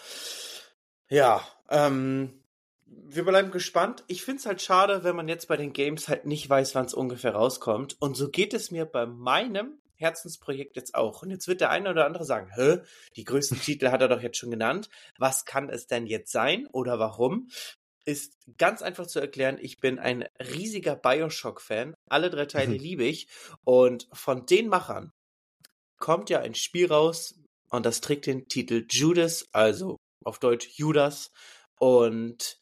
[1.09, 2.43] ja, ähm,
[2.87, 4.05] wir bleiben gespannt.
[4.07, 6.87] Ich finde es halt schade, wenn man jetzt bei den Games halt nicht weiß, wann
[6.87, 7.97] es ungefähr rauskommt.
[8.01, 11.22] Und so geht es mir bei meinem Herzensprojekt jetzt auch.
[11.22, 12.78] Und jetzt wird der eine oder andere sagen, hä,
[13.16, 14.89] die größten Titel hat er doch jetzt schon genannt.
[15.18, 17.49] Was kann es denn jetzt sein oder warum?
[18.05, 19.59] Ist ganz einfach zu erklären.
[19.61, 21.95] Ich bin ein riesiger Bioshock-Fan.
[22.09, 22.80] Alle drei Teile mhm.
[22.80, 23.28] liebe ich.
[23.64, 25.12] Und von den Machern
[25.99, 27.34] kommt ja ein Spiel raus
[27.70, 31.32] und das trägt den Titel Judas, also auf Deutsch Judas.
[31.78, 32.61] Und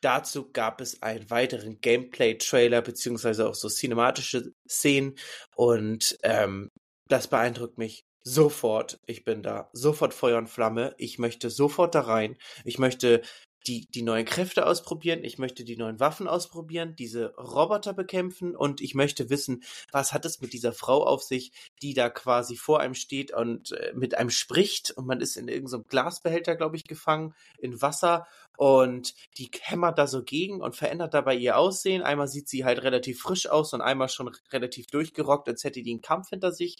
[0.00, 5.16] dazu gab es einen weiteren Gameplay-Trailer beziehungsweise auch so cinematische Szenen
[5.54, 6.70] und ähm,
[7.08, 8.98] das beeindruckt mich sofort.
[9.06, 10.94] Ich bin da sofort Feuer und Flamme.
[10.98, 12.36] Ich möchte sofort da rein.
[12.64, 13.22] Ich möchte
[13.66, 18.80] die, die neuen Kräfte ausprobieren, ich möchte die neuen Waffen ausprobieren, diese Roboter bekämpfen und
[18.80, 22.80] ich möchte wissen, was hat es mit dieser Frau auf sich, die da quasi vor
[22.80, 26.76] einem steht und äh, mit einem spricht und man ist in irgendeinem so Glasbehälter, glaube
[26.76, 28.26] ich, gefangen, in Wasser
[28.56, 32.02] und die hämmert da so gegen und verändert dabei ihr Aussehen.
[32.02, 35.92] Einmal sieht sie halt relativ frisch aus und einmal schon relativ durchgerockt, als hätte die
[35.92, 36.78] einen Kampf hinter sich.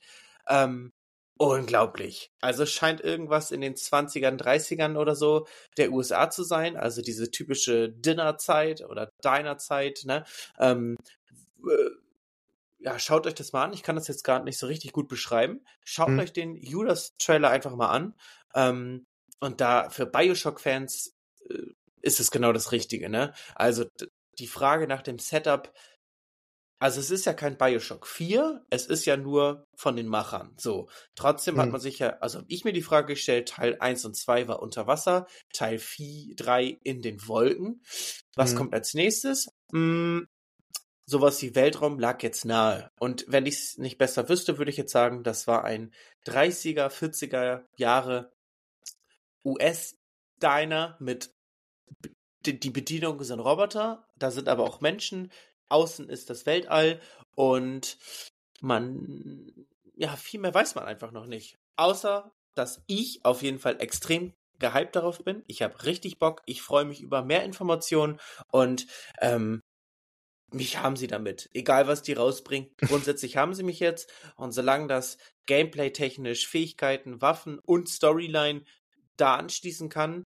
[0.48, 0.92] Ähm,
[1.38, 2.32] Unglaublich.
[2.40, 5.46] Also scheint irgendwas in den 20ern, 30ern oder so
[5.76, 10.24] der USA zu sein, also diese typische Dinnerzeit oder Dinerzeit, ne?
[10.58, 10.96] Ähm,
[11.62, 11.90] äh,
[12.78, 13.74] ja, schaut euch das mal an.
[13.74, 15.62] Ich kann das jetzt gerade nicht so richtig gut beschreiben.
[15.84, 16.18] Schaut hm.
[16.20, 18.14] euch den Judas-Trailer einfach mal an.
[18.54, 19.06] Ähm,
[19.40, 21.15] und da für Bioshock-Fans
[22.02, 23.32] ist es genau das Richtige, ne?
[23.54, 23.86] Also
[24.38, 25.72] die Frage nach dem Setup
[26.78, 30.54] also es ist ja kein Bioshock 4, es ist ja nur von den Machern.
[30.58, 30.88] So.
[31.14, 31.62] Trotzdem hm.
[31.62, 34.60] hat man sich ja, also ich mir die Frage gestellt, Teil 1 und 2 war
[34.60, 37.82] unter Wasser, Teil 4, 3 in den Wolken.
[38.34, 38.58] Was hm.
[38.58, 39.48] kommt als nächstes?
[39.72, 40.26] Hm,
[41.06, 42.90] sowas wie Weltraum lag jetzt nahe.
[42.98, 45.94] Und wenn ich es nicht besser wüsste, würde ich jetzt sagen, das war ein
[46.26, 48.32] 30er, 40er Jahre
[49.46, 51.35] US-Diner mit
[52.44, 55.32] die Bedienung sind Roboter, da sind aber auch Menschen,
[55.68, 57.00] außen ist das Weltall
[57.34, 57.98] und
[58.60, 59.66] man,
[59.96, 61.58] ja, viel mehr weiß man einfach noch nicht.
[61.76, 65.42] Außer, dass ich auf jeden Fall extrem gehypt darauf bin.
[65.46, 66.42] Ich habe richtig Bock.
[66.46, 68.18] Ich freue mich über mehr Informationen
[68.50, 68.86] und
[69.20, 69.60] ähm,
[70.52, 71.50] mich haben sie damit.
[71.52, 72.70] Egal, was die rausbringen.
[72.78, 74.10] Grundsätzlich haben sie mich jetzt.
[74.36, 78.64] Und solange das Gameplay-technisch Fähigkeiten, Waffen und Storyline
[79.16, 80.24] da anschließen kann,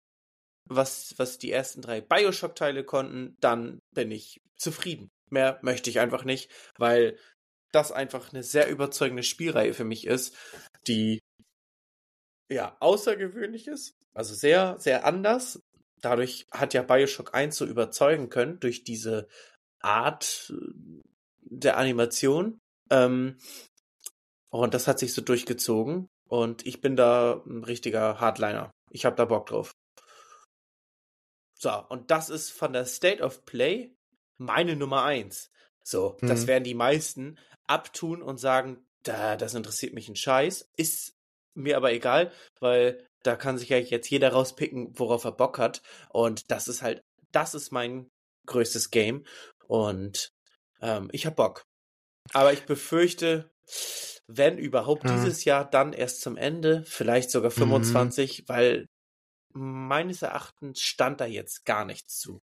[0.68, 5.10] was, was die ersten drei Bioshock-Teile konnten, dann bin ich zufrieden.
[5.30, 7.18] Mehr möchte ich einfach nicht, weil
[7.72, 10.36] das einfach eine sehr überzeugende Spielreihe für mich ist,
[10.86, 11.20] die
[12.50, 15.60] ja außergewöhnlich ist, also sehr, sehr anders.
[16.00, 19.26] Dadurch hat ja Bioshock 1 so überzeugen können durch diese
[19.80, 21.00] Art äh,
[21.40, 22.58] der Animation.
[22.90, 23.38] Ähm,
[24.50, 26.06] und das hat sich so durchgezogen.
[26.28, 28.70] Und ich bin da ein richtiger Hardliner.
[28.90, 29.72] Ich habe da Bock drauf.
[31.64, 33.96] So, und das ist von der State of Play
[34.36, 35.50] meine Nummer eins.
[35.82, 36.26] So, mhm.
[36.26, 40.70] das werden die meisten abtun und sagen, da, das interessiert mich ein Scheiß.
[40.76, 41.16] Ist
[41.54, 45.80] mir aber egal, weil da kann sich ja jetzt jeder rauspicken, worauf er Bock hat.
[46.10, 47.02] Und das ist halt,
[47.32, 48.10] das ist mein
[48.44, 49.24] größtes Game.
[49.66, 50.32] Und
[50.82, 51.64] ähm, ich hab Bock.
[52.34, 53.50] Aber ich befürchte,
[54.26, 55.14] wenn überhaupt mhm.
[55.14, 58.48] dieses Jahr, dann erst zum Ende, vielleicht sogar 25, mhm.
[58.48, 58.86] weil
[59.54, 62.42] meines Erachtens stand da jetzt gar nichts zu.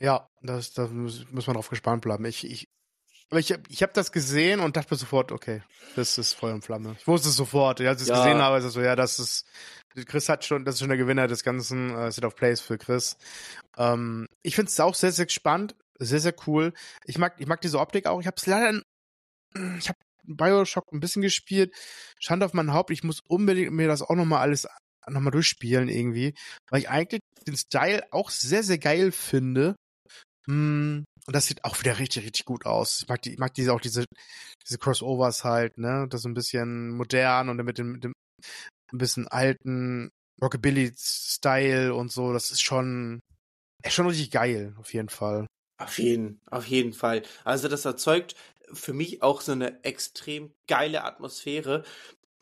[0.00, 2.24] Ja, das, da muss, muss man drauf gespannt bleiben.
[2.24, 2.68] Ich, ich,
[3.30, 5.62] aber ich habe ich hab das gesehen und dachte sofort, okay,
[5.96, 6.96] das ist Feuer und Flamme.
[6.98, 7.80] Ich wusste es sofort.
[7.80, 8.16] Als ich es Ja.
[8.16, 9.46] gesehen habe, ist es so, ja, das ist,
[10.06, 12.76] Chris hat schon, das ist schon der Gewinner des ganzen äh, Set of Plays für
[12.78, 13.16] Chris.
[13.76, 16.72] Ähm, ich finde es auch sehr, sehr spannend, sehr, sehr cool.
[17.06, 18.20] Ich mag, ich mag diese Optik auch.
[18.20, 18.82] Ich habe es leider,
[19.78, 21.74] ich habe Bioshock ein bisschen gespielt.
[22.20, 22.90] Schande auf mein Haupt.
[22.90, 24.66] Ich muss unbedingt mir das auch nochmal alles
[25.08, 26.34] nochmal durchspielen irgendwie,
[26.70, 29.74] weil ich eigentlich den Style auch sehr, sehr geil finde.
[30.46, 33.02] Mm, Und das sieht auch wieder richtig, richtig gut aus.
[33.02, 34.04] Ich mag die, ich mag diese auch diese,
[34.66, 36.06] diese Crossovers halt, ne?
[36.08, 38.12] Das so ein bisschen modern und mit dem, mit dem
[38.92, 40.10] ein bisschen alten
[40.42, 42.32] Rockabilly-Style und so.
[42.32, 43.20] Das ist schon,
[43.84, 45.46] ist schon richtig geil, auf jeden Fall.
[45.80, 47.22] Auf jeden, auf jeden Fall.
[47.44, 48.34] Also das erzeugt
[48.74, 51.84] für mich auch so eine extrem geile Atmosphäre.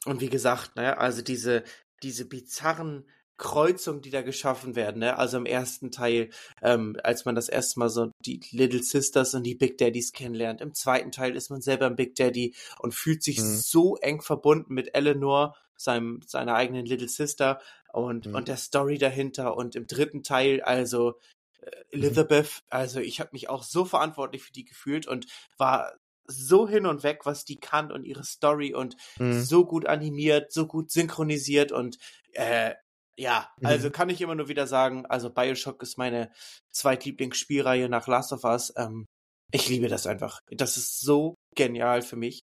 [0.07, 1.62] Und wie gesagt, ne, also diese,
[2.03, 3.07] diese bizarren
[3.37, 5.16] Kreuzungen, die da geschaffen werden, ne?
[5.16, 6.28] Also im ersten Teil,
[6.61, 10.61] ähm, als man das erste Mal so die Little Sisters und die Big Daddies kennenlernt.
[10.61, 13.57] Im zweiten Teil ist man selber ein Big Daddy und fühlt sich Mhm.
[13.57, 17.62] so eng verbunden mit Eleanor, seinem, seiner eigenen Little Sister
[17.95, 18.35] und, Mhm.
[18.35, 19.57] und der Story dahinter.
[19.57, 21.14] Und im dritten Teil, also
[21.62, 25.26] äh, Elizabeth, also ich habe mich auch so verantwortlich für die gefühlt und
[25.57, 25.95] war
[26.31, 29.41] so hin und weg, was die kann und ihre Story und Mhm.
[29.43, 31.99] so gut animiert, so gut synchronisiert und
[32.33, 32.74] äh,
[33.16, 33.66] ja, Mhm.
[33.66, 36.33] also kann ich immer nur wieder sagen, also Bioshock ist meine
[36.72, 38.72] zweitlieblingsspielreihe nach Last of Us.
[38.76, 39.07] Ähm,
[39.53, 40.41] ich liebe das einfach.
[40.51, 42.41] Das ist so genial für mich.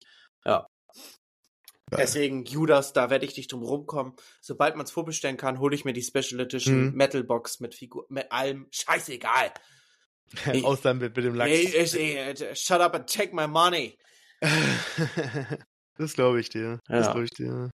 [0.44, 0.66] Ja.
[1.96, 4.14] Deswegen, Judas, da werde ich nicht drum rumkommen.
[4.40, 6.94] Sobald man es vorbestellen kann, hole ich mir die Special Edition Mhm.
[6.94, 8.66] Metal Box mit Figur, mit allem.
[8.72, 9.52] Scheißegal.
[10.64, 12.58] Ausland mit, mit dem Lachs.
[12.60, 13.96] Shut up and take my money.
[15.96, 16.80] das glaube ich dir.
[16.86, 17.12] Das Ja.
[17.12, 17.70] glaube ich dir.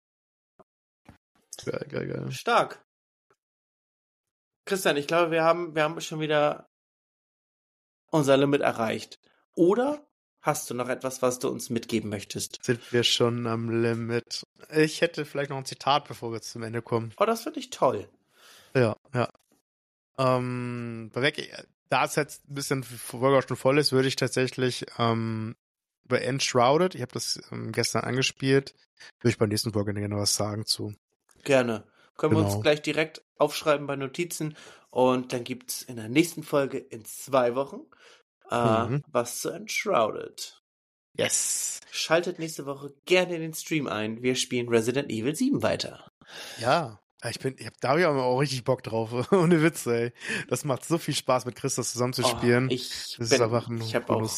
[1.66, 2.32] Geil, geil, geil.
[2.32, 2.84] Stark.
[4.66, 6.68] Christian, ich glaube, wir haben, wir haben schon wieder
[8.10, 9.20] unser Limit erreicht.
[9.56, 10.06] Oder
[10.42, 12.64] hast du noch etwas, was du uns mitgeben möchtest?
[12.64, 14.44] Sind wir schon am Limit?
[14.74, 17.14] Ich hätte vielleicht noch ein Zitat, bevor wir zum Ende kommen.
[17.18, 18.10] Oh, das finde ich toll.
[18.74, 19.30] Ja, ja.
[20.18, 21.12] Ähm,
[21.90, 25.56] da es jetzt ein bisschen Folge auch schon voll ist, würde ich tatsächlich ähm,
[26.08, 28.74] bei Enshrouded, ich habe das ähm, gestern angespielt,
[29.22, 30.94] würde ich beim nächsten Folge gerne was sagen zu.
[31.44, 31.84] Gerne.
[32.18, 32.62] Können wir uns Genau.
[32.62, 34.56] gleich direkt aufschreiben bei Notizen.
[34.90, 37.82] Und dann gibt's in der nächsten Folge in zwei Wochen
[38.50, 39.04] äh, Mhm.
[39.12, 40.62] was zu Enshrouded.
[41.18, 41.82] Yes.
[41.92, 44.22] Schaltet nächste Woche gerne in den Stream ein.
[44.22, 46.10] Wir spielen Resident Evil 7 weiter.
[46.60, 47.00] Ja.
[47.30, 49.12] Ich bin, ich hab, da habe ich aber auch richtig Bock drauf.
[49.32, 50.12] Ohne Witz, ey.
[50.48, 52.68] Das macht so viel Spaß, mit Chris das zusammen zu spielen.
[52.70, 54.30] Oh, ich das bin, ist einfach ein ich habe auch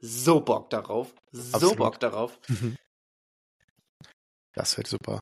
[0.00, 1.14] so Bock darauf.
[1.32, 1.76] So Absolut.
[1.78, 2.38] Bock darauf.
[4.54, 5.20] Das wird super.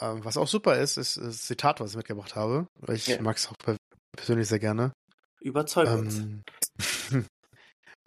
[0.00, 2.66] Ähm, was auch super ist, ist das Zitat, was ich mitgebracht habe.
[2.88, 3.20] Ich Ja.
[3.22, 3.76] mag es auch per-
[4.16, 4.92] persönlich sehr gerne.
[5.40, 6.18] Überzeug uns.
[6.18, 6.42] Ähm,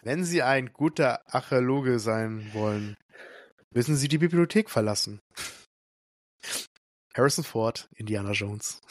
[0.03, 2.95] wenn Sie ein guter Archäologe sein wollen,
[3.73, 5.19] müssen Sie die Bibliothek verlassen.
[7.15, 8.81] Harrison Ford, Indiana Jones.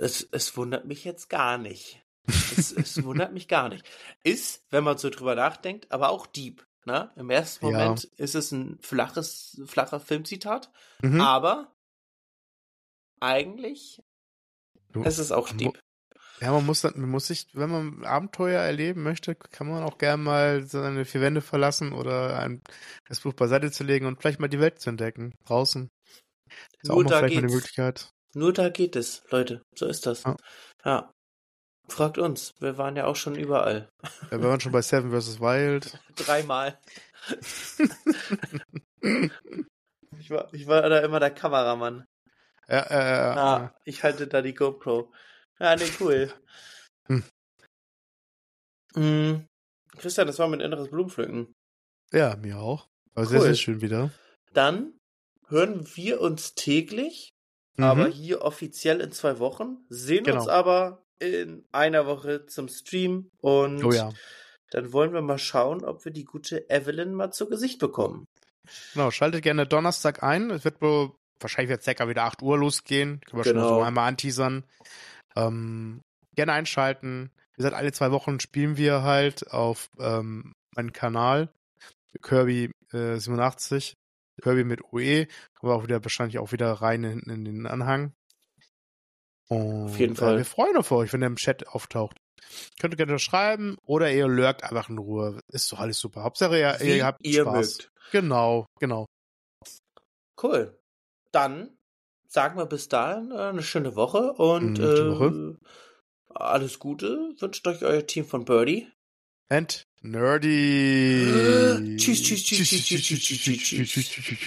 [0.00, 2.02] Es, es wundert mich jetzt gar nicht.
[2.26, 3.84] Es, es wundert mich gar nicht.
[4.22, 6.66] Ist, wenn man so drüber nachdenkt, aber auch deep.
[6.84, 7.10] Ne?
[7.16, 7.78] Im ersten Ja.
[7.78, 10.70] Moment ist es ein flaches, flacher Filmzitat,
[11.02, 11.20] Mhm.
[11.20, 11.74] aber
[13.20, 14.02] eigentlich
[14.92, 15.78] Du- ist es auch deep.
[16.40, 20.22] Ja, man muss, man muss sich, wenn man Abenteuer erleben möchte, kann man auch gerne
[20.22, 22.62] mal seine vier Wände verlassen oder ein,
[23.08, 25.32] das Buch beiseite zu legen und vielleicht mal die Welt zu entdecken.
[25.46, 25.88] Draußen.
[26.82, 27.54] Ist auch Nur mal da vielleicht mal eine geht's.
[27.54, 28.10] Möglichkeit.
[28.34, 29.62] Nur da geht es, Leute.
[29.74, 30.24] So ist das.
[30.24, 30.36] Ja.
[30.84, 31.10] Ja.
[31.88, 32.52] Fragt uns.
[32.58, 33.88] Wir waren ja auch schon überall.
[34.30, 35.40] Ja, wir waren schon bei Seven vs.
[35.40, 35.98] Wild.
[36.16, 36.78] Dreimal.
[40.18, 42.04] ich, war, ich war da immer der Kameramann.
[42.68, 45.12] Ja, äh, Ah, ich halte da die GoPro.
[45.58, 46.32] Ja, nee, cool.
[47.08, 47.24] Hm.
[48.94, 49.46] Mm,
[49.98, 51.52] Christian, das war mein inneres Blumenpflücken.
[52.12, 52.88] ja, mir auch.
[53.14, 53.46] Aber sehr, Cool.
[53.46, 54.10] sehr schön wieder.
[54.52, 54.92] Dann
[55.48, 57.30] hören wir uns täglich,
[57.78, 57.84] Mhm.
[57.84, 60.40] aber hier offiziell in zwei Wochen, sehen Genau.
[60.40, 64.12] uns aber in einer Woche zum Stream und Oh ja.
[64.70, 68.26] dann wollen wir mal schauen, ob wir die gute Evelyn mal zu Gesicht bekommen.
[68.92, 70.50] Genau, schaltet gerne Donnerstag ein.
[70.50, 73.20] Es wird wohl wahrscheinlich wird circa wieder 8 Uhr losgehen.
[73.20, 73.78] Können wir schon mal Genau.
[73.78, 74.64] so einmal anteasern.
[75.36, 76.02] Ähm,
[76.34, 77.30] gerne einschalten.
[77.52, 81.48] Wie gesagt, alle zwei Wochen spielen wir halt auf ähm, meinem Kanal.
[82.22, 83.94] Kirby äh, 87.
[84.42, 85.26] Kirby mit OE.
[85.54, 88.12] Kommen wir auch wieder wahrscheinlich auch wieder rein hinten in den Anhang.
[89.48, 90.34] Und, Auf jeden Fall.
[90.34, 92.18] Äh, wir freuen uns auf euch, wenn ihr im Chat auftaucht.
[92.78, 95.40] Könnt ihr gerne schreiben oder ihr lurkt einfach in Ruhe.
[95.48, 96.22] Ist doch alles super.
[96.22, 97.78] Hauptsache ihr, ihr habt ihr Spaß.
[97.78, 97.92] mögt.
[98.12, 99.06] Genau, genau.
[100.40, 100.78] Cool.
[101.32, 101.75] Dann
[102.28, 105.56] sagen wir bis dahin äh, eine schöne Woche und Mhm, äh, Woche.
[106.34, 107.34] alles Gute.
[107.38, 108.88] Wünscht euch euer Team von Birdie.
[109.48, 111.96] and nerdy.
[111.96, 114.08] Tschüss, tschüss, tschüss, tschüss, tschüss, tschüss, tschüss, tschüss.
[114.10, 114.38] tschüss.